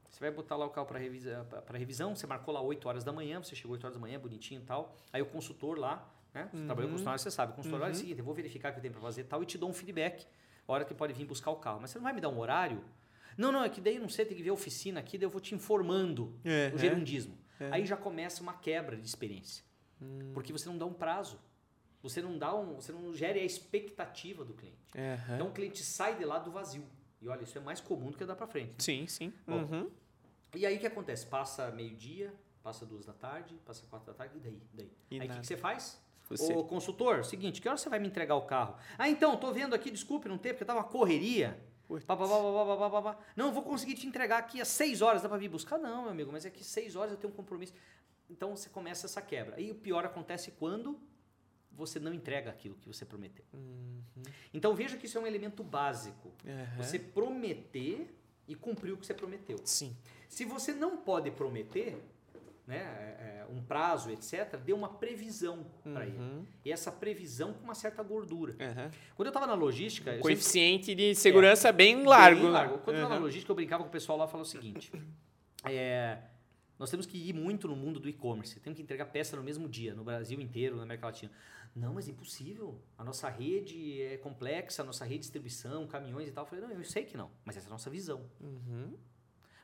[0.10, 3.12] Você vai botar lá o carro para revisa, revisão, você marcou lá 8 horas da
[3.12, 4.96] manhã, você chegou 8 horas da manhã, bonitinho e tal.
[5.12, 6.48] Aí o consultor lá, né?
[6.50, 6.66] Você uhum.
[6.66, 7.52] trabalhou com o consultor, você sabe.
[7.52, 7.86] O consultor, uhum.
[7.86, 9.70] olha o seguinte, eu vou verificar o que tem para fazer tal e te dou
[9.70, 10.26] um feedback.
[10.66, 11.80] A hora que pode vir buscar o carro.
[11.82, 12.82] Mas você não vai me dar um horário?
[13.38, 15.30] Não, não, é que daí não sei, tem que ver a oficina aqui, daí eu
[15.30, 17.38] vou te informando é, o gerundismo.
[17.60, 17.70] É.
[17.72, 19.64] Aí já começa uma quebra de experiência.
[20.02, 20.32] Hum.
[20.34, 21.40] Porque você não dá um prazo.
[22.02, 24.78] Você não dá um, você não gere a expectativa do cliente.
[24.96, 25.36] Uhum.
[25.36, 26.86] Então o cliente sai de lá do vazio.
[27.20, 28.70] E olha, isso é mais comum do que dar para frente.
[28.70, 28.76] Né?
[28.78, 29.34] Sim, sim.
[29.48, 29.92] Bom, uhum.
[30.54, 31.26] E aí o que acontece?
[31.26, 32.32] Passa meio-dia,
[32.62, 34.62] passa duas da tarde, passa quatro da tarde, e daí?
[34.74, 34.92] daí?
[35.10, 36.00] E aí o que, que, você faz?
[36.30, 36.54] Você...
[36.54, 38.76] Ô, consultor, seguinte, que hora você vai me entregar o carro?
[38.98, 41.60] Ah, então, tô vendo aqui, desculpe, não tem, porque tava uma correria.
[42.06, 45.50] Pá, pá, pá, não, vou conseguir te entregar aqui às 6 horas, dá para vir
[45.50, 45.78] buscar?
[45.78, 47.74] Não, meu amigo, mas é que 6 horas eu tenho um compromisso.
[48.30, 49.60] Então você começa essa quebra.
[49.60, 51.00] E o pior acontece quando
[51.72, 53.46] você não entrega aquilo que você prometeu.
[53.54, 54.02] Uhum.
[54.54, 56.30] Então veja que isso é um elemento básico.
[56.44, 56.78] Uhum.
[56.78, 58.16] Você prometer
[58.48, 59.58] e cumprir o que você prometeu.
[59.64, 59.96] Sim.
[60.28, 62.02] Se você não pode prometer,
[62.68, 65.94] né, é, é, um prazo, etc., dê uma previsão uhum.
[65.94, 66.48] para ele.
[66.64, 68.54] E essa previsão com uma certa gordura.
[68.54, 68.92] Uhum.
[69.16, 70.12] Quando eu estava na logística.
[70.14, 71.10] Um coeficiente sempre...
[71.10, 72.42] de segurança é, bem largo.
[72.42, 72.78] Bem largo.
[72.80, 73.02] Quando uhum.
[73.02, 74.92] eu estava na logística, eu brincava com o pessoal lá e falava o seguinte:
[75.66, 76.18] é,
[76.80, 78.60] nós temos que ir muito no mundo do e-commerce.
[78.60, 81.32] Temos que entregar peça no mesmo dia, no Brasil inteiro, na América Latina.
[81.76, 82.82] Não, mas é impossível.
[82.98, 86.46] A nossa rede é complexa, a nossa rede de distribuição, caminhões e tal.
[86.46, 88.26] Eu falei, não, eu sei que não, mas essa é a nossa visão.
[88.40, 88.96] Uhum.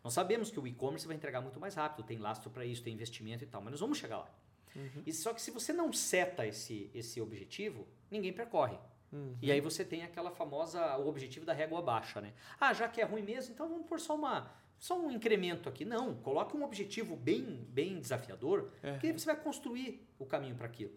[0.04, 2.94] Nós sabemos que o e-commerce vai entregar muito mais rápido, tem lastro para isso, tem
[2.94, 4.32] investimento e tal, mas nós vamos chegar lá.
[4.76, 5.04] Uhum.
[5.06, 8.78] E só que se você não seta esse, esse objetivo, ninguém percorre.
[9.12, 9.36] Uhum.
[9.42, 12.34] E aí você tem aquela famosa, o objetivo da régua baixa, né?
[12.60, 14.50] Ah, já que é ruim mesmo, então vamos pôr só uma,
[14.80, 15.84] só um incremento aqui.
[15.84, 19.00] Não, coloque um objetivo bem, bem desafiador, uhum.
[19.00, 20.94] que você vai construir o caminho para aquilo.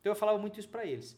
[0.00, 1.16] Então eu falava muito isso para eles.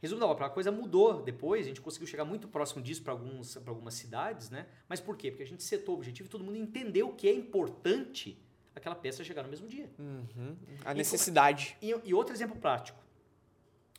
[0.00, 3.12] Resumo da ópera, a coisa mudou depois, a gente conseguiu chegar muito próximo disso para
[3.12, 4.66] algumas cidades, né?
[4.88, 5.30] Mas por quê?
[5.30, 8.40] Porque a gente setou o objetivo e todo mundo entendeu que é importante
[8.74, 9.90] aquela peça chegar no mesmo dia.
[9.98, 10.56] Uhum.
[10.84, 11.76] A necessidade.
[11.82, 12.98] E, e, outro exemplo prático.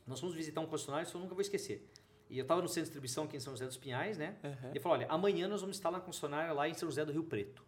[0.07, 1.87] Nós fomos visitar um concessionário, isso eu nunca vou esquecer.
[2.29, 4.37] E eu estava no centro de distribuição aqui em São José dos Pinhais, né?
[4.43, 4.69] Uhum.
[4.69, 7.11] E ele falou, olha, amanhã nós vamos estar na concessionária lá em São José do
[7.11, 7.63] Rio Preto.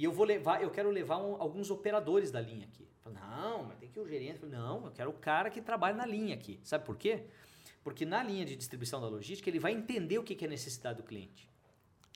[0.00, 2.88] E eu vou levar, eu quero levar um, alguns operadores da linha aqui.
[3.02, 4.38] Falei, não, mas tem que ir o gerente.
[4.38, 6.58] Falei, não, eu quero o cara que trabalha na linha aqui.
[6.62, 7.24] Sabe por quê?
[7.84, 10.96] Porque na linha de distribuição da logística, ele vai entender o que é a necessidade
[10.96, 11.46] do cliente.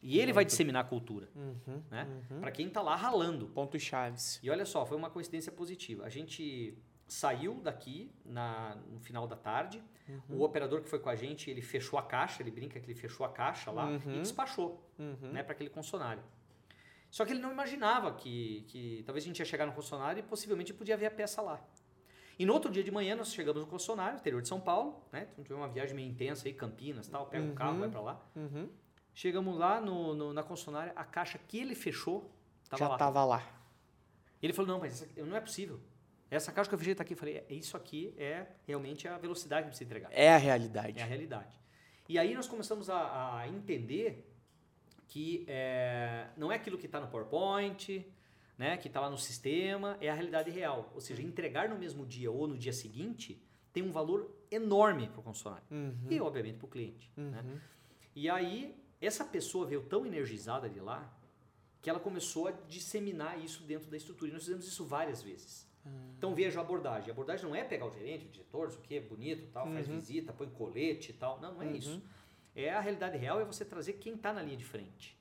[0.03, 1.28] E ele vai disseminar a cultura.
[1.37, 2.09] Uhum, né?
[2.30, 2.41] Uhum.
[2.41, 3.49] Para quem está lá ralando.
[3.49, 4.41] Pontos chaves.
[4.43, 6.07] E olha só, foi uma coincidência positiva.
[6.07, 6.74] A gente
[7.07, 9.82] saiu daqui na, no final da tarde.
[10.09, 10.39] Uhum.
[10.39, 12.99] O operador que foi com a gente, ele fechou a caixa, ele brinca que ele
[12.99, 15.32] fechou a caixa lá e despachou uhum.
[15.32, 16.22] né, para aquele concessionário.
[17.15, 20.23] Só que ele não imaginava que, que talvez a gente ia chegar no concessionário e
[20.25, 21.65] possivelmente podia ver a peça lá.
[22.37, 25.29] E no outro dia de manhã nós chegamos no concessionário, interior de São Paulo, né?
[25.31, 27.53] Então tivemos uma viagem meio intensa aí, Campinas tal, pega uhum.
[27.53, 28.21] um carro, vai para lá.
[28.35, 28.69] Uhum.
[29.15, 32.35] Chegamos lá no, no, na concessionária, a caixa que ele fechou
[32.69, 33.49] tava já estava lá.
[34.43, 35.79] Ele falou, não, mas essa, não é possível.
[36.29, 37.15] Essa caixa que eu fechei está aqui.
[37.15, 40.09] Eu falei, é, isso aqui é realmente a velocidade que precisa entregar.
[40.12, 40.99] É a realidade.
[40.99, 41.61] É a realidade.
[42.09, 44.34] E aí nós começamos a, a entender
[45.15, 48.05] que é, não é aquilo que está no PowerPoint,
[48.59, 50.91] né, que está lá no sistema, é a realidade real.
[50.93, 53.41] Ou seja, entregar no mesmo dia ou no dia seguinte
[53.73, 56.09] tem um valor enorme para o funcionário uhum.
[56.11, 57.12] e, obviamente, para o cliente.
[57.17, 57.25] Né?
[57.27, 57.31] Uhum.
[57.31, 57.61] Né?
[58.17, 61.17] E aí, essa pessoa veio tão energizada de lá
[61.81, 64.33] que ela começou a disseminar isso dentro da estrutura.
[64.33, 65.65] E nós fizemos isso várias vezes.
[66.19, 67.11] Então veja a abordagem.
[67.11, 69.87] A abordagem não é pegar o gerente, o diretor, isso aqui é bonito, tal, faz
[69.87, 69.95] Uhum.
[69.95, 71.41] visita, põe colete e tal.
[71.41, 71.77] Não, não é Uhum.
[71.77, 72.03] isso.
[72.55, 75.19] É a realidade real é você trazer quem está na linha de frente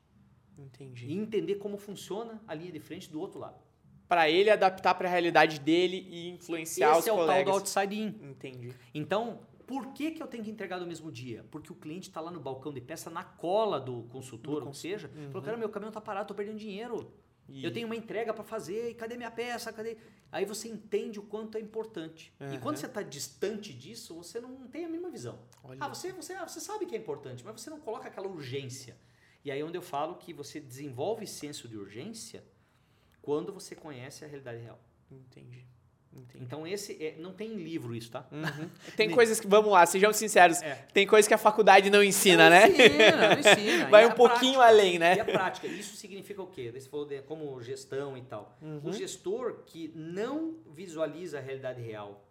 [0.58, 1.08] Entendi.
[1.08, 3.60] e entender como funciona a linha de frente do outro lado.
[4.08, 7.46] Pra ele adaptar pra realidade dele e influenciar Esse os é o tal colegas.
[7.46, 8.08] do outside in.
[8.30, 8.74] Entendi.
[8.94, 11.44] Então, por que, que eu tenho que entregar no mesmo dia?
[11.50, 14.74] Porque o cliente está lá no balcão de peça, na cola do consultor, Do ou
[14.74, 15.28] seja, Uhum.
[15.28, 17.12] falou, cara, meu caminhão está parado, estou perdendo dinheiro.
[17.50, 19.72] E- Eu tenho uma entrega para fazer, e cadê minha peça?
[19.74, 19.98] Cadê?
[20.32, 22.34] Aí você entende o quanto é importante.
[22.40, 22.60] E Aham.
[22.60, 25.40] quando você está distante disso, você não tem a mínima visão.
[25.64, 28.28] Olha Ah, você, você, ah, você sabe que é importante, mas você não coloca aquela
[28.28, 28.98] urgência.
[29.46, 32.44] E aí é onde eu falo que você desenvolve senso de urgência
[33.22, 34.80] quando você conhece a realidade real.
[35.12, 35.66] Entendi.
[36.16, 36.44] Entendi.
[36.46, 38.26] Então esse é, não tem em livro isso, tá?
[38.32, 38.70] Uhum.
[38.96, 40.76] Tem coisas que, vamos lá, sejamos sinceros, É.
[40.94, 42.68] tem coisas que a faculdade não ensina, né?
[42.68, 43.90] Não ensina, não ensina.
[43.90, 44.68] Vai E um a pouquinho prática?
[44.68, 45.16] além, né?
[45.16, 46.72] E a prática, isso significa o quê?
[46.72, 48.56] Você falou de, como gestão e tal.
[48.62, 48.82] Uhum.
[48.84, 52.24] O gestor que não visualiza a realidade real,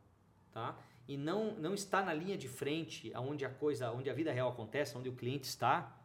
[0.53, 0.77] tá?
[1.09, 4.49] E não, não está na linha de frente, onde a coisa, onde a vida real
[4.51, 5.97] acontece, onde o cliente está,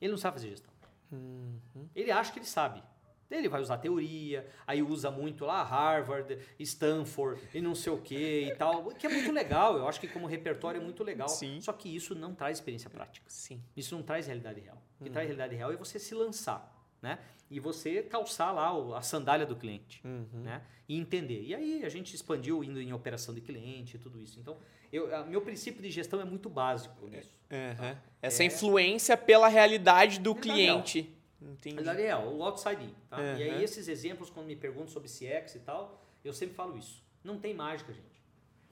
[0.00, 0.72] ele não sabe fazer gestão.
[1.12, 1.86] Uhum.
[1.94, 2.82] Ele acha que ele sabe.
[3.30, 8.44] Ele vai usar teoria, aí usa muito lá Harvard, Stanford e não sei o que
[8.48, 9.76] e tal, que é muito legal.
[9.76, 11.28] Eu acho que como repertório é muito legal.
[11.28, 11.60] Sim.
[11.60, 13.26] Só que isso não traz experiência prática.
[13.28, 13.60] Sim.
[13.76, 14.80] Isso não traz realidade real.
[15.00, 16.72] O que traz realidade real é você se lançar,
[17.02, 17.18] né?
[17.50, 20.26] E você calçar lá a sandália do cliente, Uhum.
[20.42, 20.62] né?
[20.88, 21.42] E entender.
[21.44, 24.38] E aí a gente expandiu indo em operação de cliente e tudo isso.
[24.40, 24.56] Então,
[24.92, 27.32] eu, meu princípio de gestão é muito básico nisso.
[27.50, 27.96] Uhum.
[28.22, 28.46] Essa É.
[28.46, 31.15] influência pela realidade do Realidade cliente.
[31.40, 31.74] Entendi.
[31.76, 33.18] Realidade real, o outside in, tá?
[33.20, 33.54] E Uhum.
[33.56, 37.02] aí esses exemplos, quando me perguntam sobre CX e tal, eu sempre falo isso.
[37.22, 38.22] Não tem mágica, gente.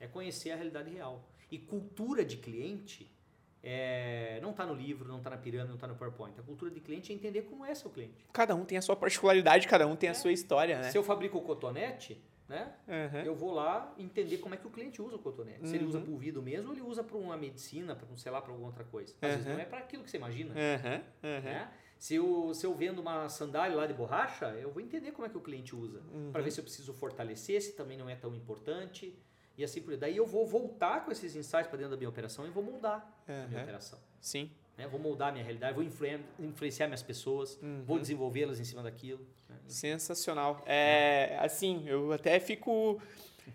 [0.00, 1.22] É conhecer a realidade real.
[1.50, 3.10] E cultura de cliente
[3.62, 6.38] é, não está no livro, não está na pirâmide, não está no PowerPoint.
[6.38, 8.24] A cultura de cliente é entender como é seu cliente.
[8.32, 10.90] Cada um tem a sua particularidade, cada um tem a sua história, né?
[10.90, 12.74] Se eu fabrico o cotonete, né?
[12.86, 13.20] Uhum.
[13.22, 15.66] Eu vou lá entender como é que o cliente usa o cotonete.
[15.66, 15.90] Se ele Uhum.
[15.90, 18.40] usa para o ouvido mesmo, ou ele usa para uma medicina, para um, sei lá,
[18.42, 19.14] para alguma outra coisa.
[19.22, 19.52] Às vezes Uhum.
[19.54, 20.50] não é para aquilo que você imagina.
[20.54, 20.94] Uhum.
[21.30, 21.40] Uhum.
[21.42, 21.70] Né?
[22.05, 25.30] Se, eu, se eu vendo uma sandália lá de borracha, eu vou entender como é
[25.30, 26.02] que o cliente usa.
[26.12, 26.30] Uhum.
[26.32, 29.18] Para ver se eu preciso fortalecer, se também não é tão importante.
[29.57, 29.96] E assim por.
[29.96, 33.11] Daí eu vou voltar com esses insights para dentro da minha operação e vou moldar
[33.26, 33.62] a minha Uhum.
[33.62, 33.98] operação.
[34.20, 34.50] Sim.
[34.76, 34.86] né?
[34.86, 37.84] Vou moldar a minha realidade, vou influen- influenciar minhas pessoas, Uhum.
[37.86, 39.26] vou desenvolvê-las em cima daquilo.
[39.48, 39.57] né?
[39.66, 40.62] Sensacional.
[40.66, 43.00] É, assim, eu até fico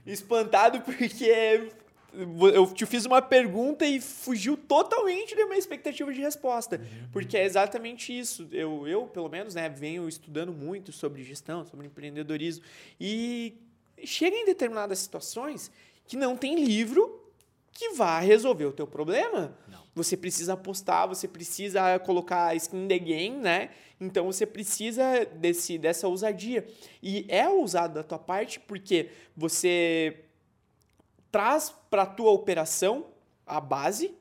[0.08, 1.72] espantado porque
[2.14, 6.82] eu te fiz uma pergunta e fugiu totalmente da minha expectativa de resposta.
[7.12, 8.48] Porque é exatamente isso.
[8.52, 12.64] Eu, eu, pelo menos, né, venho estudando muito sobre gestão, sobre empreendedorismo.
[13.00, 13.56] E
[14.04, 15.72] chega em determinadas situações
[16.08, 17.20] que não tem livro
[17.72, 19.56] que vá resolver o teu problema.
[19.68, 19.80] Não.
[19.96, 23.70] Você precisa apostar, você precisa colocar skin in the game, né?
[24.02, 26.66] Então você precisa desse, dessa ousadia.
[27.02, 30.26] E é ousado da tua parte porque você
[31.32, 33.08] traz para a tua operação
[33.46, 34.14] a base,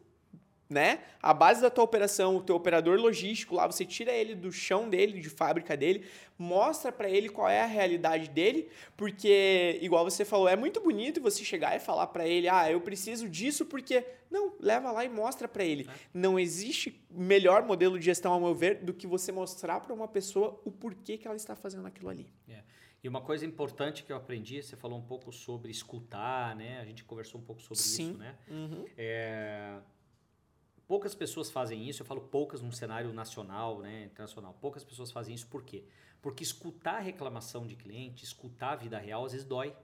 [0.68, 1.00] né?
[1.22, 4.88] A base da tua operação, o teu operador logístico lá, você tira ele do chão
[4.88, 6.04] dele, de fábrica dele,
[6.38, 11.20] mostra para ele qual é a realidade dele, porque igual você falou, é muito bonito
[11.20, 15.08] você chegar e falar para ele: "Ah, eu preciso disso porque não, leva lá e
[15.08, 15.88] mostra para ele.
[16.12, 20.06] Não existe melhor modelo de gestão ao meu ver do que você mostrar para uma
[20.06, 22.30] pessoa o porquê que ela está fazendo aquilo ali.
[22.48, 22.62] É.
[23.02, 26.80] E uma coisa importante que eu aprendi, você falou um pouco sobre escutar, né?
[26.80, 28.10] A gente conversou um pouco sobre Sim.
[28.10, 28.36] isso, né?
[28.48, 28.84] Uhum.
[28.96, 29.80] É,
[30.88, 34.56] Poucas pessoas fazem isso, eu falo poucas num cenário nacional, né, internacional.
[34.58, 35.84] Poucas pessoas fazem isso por quê?
[36.22, 39.76] Porque escutar a reclamação de cliente, escutar a vida real, às vezes dói.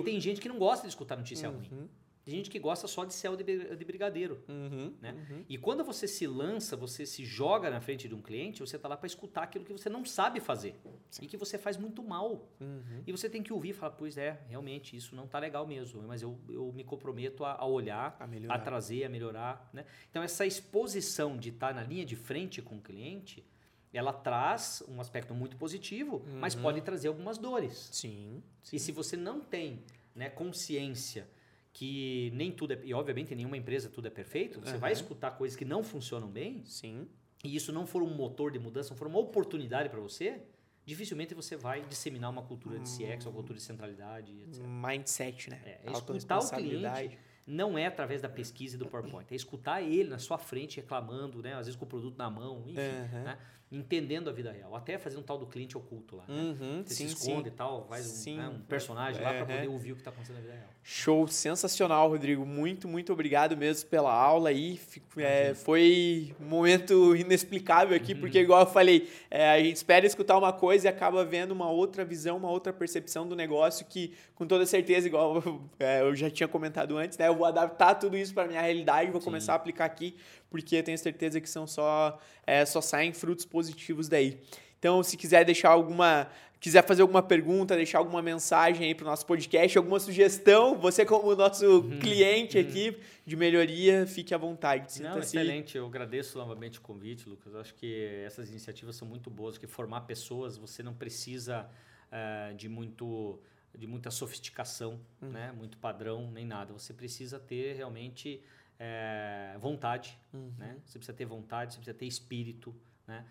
[0.00, 1.88] E tem gente que não gosta de escutar notícia ruim.
[2.24, 4.42] Tem gente que gosta só de céu de bri- de brigadeiro.
[4.48, 4.94] Uhum.
[5.00, 5.12] Né?
[5.12, 5.44] Uhum.
[5.48, 8.88] E quando você se lança, você se joga na frente de um cliente, você está
[8.88, 10.74] lá para escutar aquilo que você não sabe fazer
[11.20, 12.48] e que você faz muito mal.
[12.60, 13.02] Uhum.
[13.06, 16.02] E você tem que ouvir e falar, pois é, realmente isso não está legal mesmo,
[16.02, 19.68] mas eu, eu me comprometo a, a olhar, A a trazer, a melhorar.
[19.72, 19.84] Né?
[20.10, 23.44] Então essa exposição de estar na linha de frente com o cliente,
[23.92, 26.62] ela traz um aspecto muito positivo, mas Uhum.
[26.62, 27.90] pode trazer algumas dores.
[27.92, 28.42] Sim.
[28.72, 31.28] E se você não tem né, consciência
[31.74, 32.78] que nem tudo é.
[32.84, 35.00] E obviamente em nenhuma empresa tudo é perfeito, você vai Aham.
[35.00, 37.06] escutar coisas que não funcionam bem, Sim.
[37.44, 40.40] e isso não for um motor de mudança, não for uma oportunidade para você,
[40.86, 44.62] dificilmente você vai disseminar uma cultura de CX, uma cultura de centralidade, etc.
[44.64, 45.60] Mindset, né?
[45.64, 49.26] É, é escutar o cliente, não é através da pesquisa e do PowerPoint.
[49.30, 51.54] É escutar ele na sua frente reclamando, né?
[51.54, 53.24] Às vezes com o produto na mão, enfim, Uhum.
[53.24, 53.38] né?
[53.76, 54.74] Entendendo a vida real.
[54.74, 56.24] Até fazer um tal do cliente oculto lá.
[56.28, 56.34] né?
[56.34, 57.54] Uhum, Você sim, se esconde sim.
[57.54, 59.46] e tal, faz um, né, um personagem lá para Uhum.
[59.46, 60.68] poder ouvir o que está acontecendo na vida real.
[60.82, 62.44] Show, sensacional, Rodrigo.
[62.44, 64.76] Muito, muito obrigado mesmo pela aula aí.
[64.76, 70.04] Fico- é, foi um momento inexplicável aqui, porque, igual eu falei, é, a gente espera
[70.06, 74.12] escutar uma coisa e acaba vendo uma outra visão, uma outra percepção do negócio que,
[74.34, 75.42] com toda certeza, igual
[75.80, 77.28] é, eu já tinha comentado antes, né?
[77.28, 79.24] Eu vou adaptar tudo isso para minha realidade, vou Sim.
[79.26, 80.14] começar a aplicar aqui,
[80.54, 84.38] porque eu tenho certeza que são só, é, só saem frutos positivos daí.
[84.78, 86.28] Então, se quiser deixar alguma
[86.60, 91.04] quiser fazer alguma pergunta, deixar alguma mensagem aí para o nosso podcast, alguma sugestão, você
[91.04, 91.98] como nosso Uhum.
[91.98, 92.96] cliente aqui
[93.26, 95.02] de melhoria, fique à vontade.
[95.02, 95.76] Não, excelente.
[95.76, 97.52] Eu agradeço novamente o convite, Lucas.
[97.52, 101.68] Eu acho que essas iniciativas são muito boas, porque formar pessoas, você não precisa
[102.12, 103.40] eh, de muito
[103.76, 105.30] de muita sofisticação, Uhum.
[105.30, 105.52] né?
[105.58, 106.72] muito padrão, nem nada.
[106.72, 108.40] Você precisa ter realmente
[108.78, 110.52] eh, vontade, Uhum.
[110.58, 110.78] né?
[110.84, 112.74] Você precisa ter vontade, você precisa ter espírito,
[113.06, 113.24] né?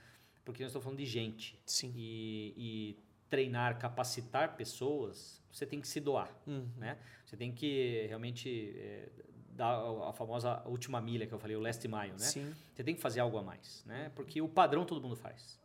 [0.45, 1.57] Porque nós estamos falando de gente.
[1.65, 1.93] Sim.
[1.95, 2.97] E, e
[3.29, 6.67] treinar, capacitar pessoas, você tem que se doar Uhum.
[6.77, 6.97] né?
[7.25, 9.09] Você tem que realmente eh,
[9.55, 12.17] dar a a famosa última milha que eu falei, o last mile, né?
[12.19, 12.53] Sim.
[12.73, 14.11] Você tem que fazer algo a mais, né?
[14.15, 15.59] Porque o padrão todo mundo faz.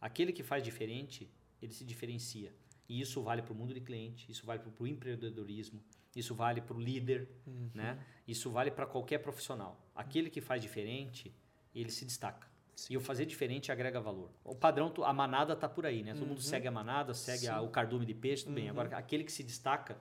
[0.00, 1.30] Aquele que faz diferente,
[1.60, 2.52] ele se diferencia.
[2.88, 5.80] E isso vale para o mundo de cliente, isso vale para o empreendedorismo,
[6.20, 7.70] isso vale para o líder, Uhum.
[7.74, 7.98] né?
[8.26, 9.80] Isso vale para qualquer profissional.
[9.94, 11.34] Aquele que faz diferente,
[11.74, 12.46] ele se destaca.
[12.74, 12.94] Sim.
[12.94, 14.30] E o fazer diferente agrega valor.
[14.44, 16.12] O padrão, a manada tá por aí, né?
[16.14, 16.42] Todo mundo Uhum.
[16.42, 18.64] segue a manada, segue a- o cardume de peixe, tudo bem.
[18.64, 18.70] Uhum.
[18.70, 19.96] Agora, aquele que se destaca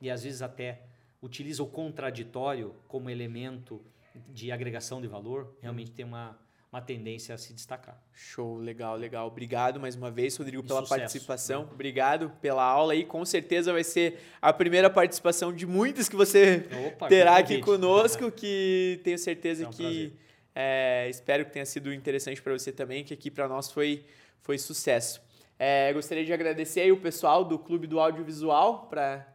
[0.00, 0.82] e às vezes até
[1.22, 3.82] utiliza o contraditório como elemento
[4.28, 6.38] de agregação de valor, realmente tem uma,
[6.76, 7.98] uma tendência a se destacar.
[8.12, 9.26] Show, legal, legal.
[9.26, 11.62] Obrigado mais uma vez, Rodrigo, E pela sucesso, participação.
[11.62, 11.68] né?
[11.72, 13.02] Obrigado pela aula aí.
[13.02, 18.30] Com certeza vai ser a primeira participação de muitas que você Opa, terá aqui conosco,
[18.30, 20.12] que tenho certeza É um que
[20.54, 24.04] é, espero que tenha sido interessante para você também, que aqui para nós foi,
[24.42, 25.22] foi sucesso.
[25.58, 29.26] É, gostaria de agradecer aí o pessoal do Clube do Audiovisual para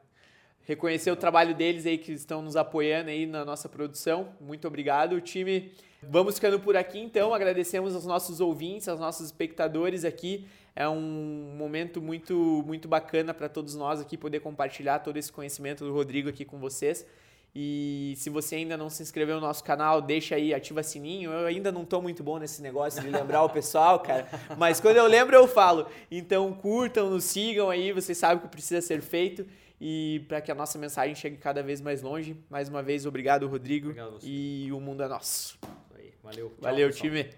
[0.62, 4.30] reconhecer o trabalho deles aí que estão nos apoiando aí na nossa produção.
[4.40, 5.72] Muito obrigado, time.
[6.04, 7.34] Vamos ficando por aqui então.
[7.34, 10.48] Agradecemos aos nossos ouvintes, aos nossos espectadores aqui.
[10.76, 15.84] É um momento muito muito bacana para todos nós aqui poder compartilhar todo esse conhecimento
[15.84, 17.06] do Rodrigo aqui com vocês.
[17.54, 21.32] E se você ainda não se inscreveu no nosso canal, deixa aí, ativa sininho.
[21.32, 24.26] Eu ainda não tô muito bom nesse negócio de lembrar o pessoal, cara.
[24.58, 25.86] Mas quando eu lembro, eu falo.
[26.10, 29.46] Então curtam, nos sigam aí, vocês sabem o que precisa ser feito.
[29.82, 32.38] E para que a nossa mensagem chegue cada vez mais longe.
[32.50, 33.90] Mais uma vez, obrigado, Rodrigo.
[33.90, 34.20] Obrigado.
[34.24, 35.60] E o mundo é nosso.
[36.24, 36.50] Valeu.
[36.50, 37.12] Tchau, Valeu, pessoal.
[37.12, 37.30] time.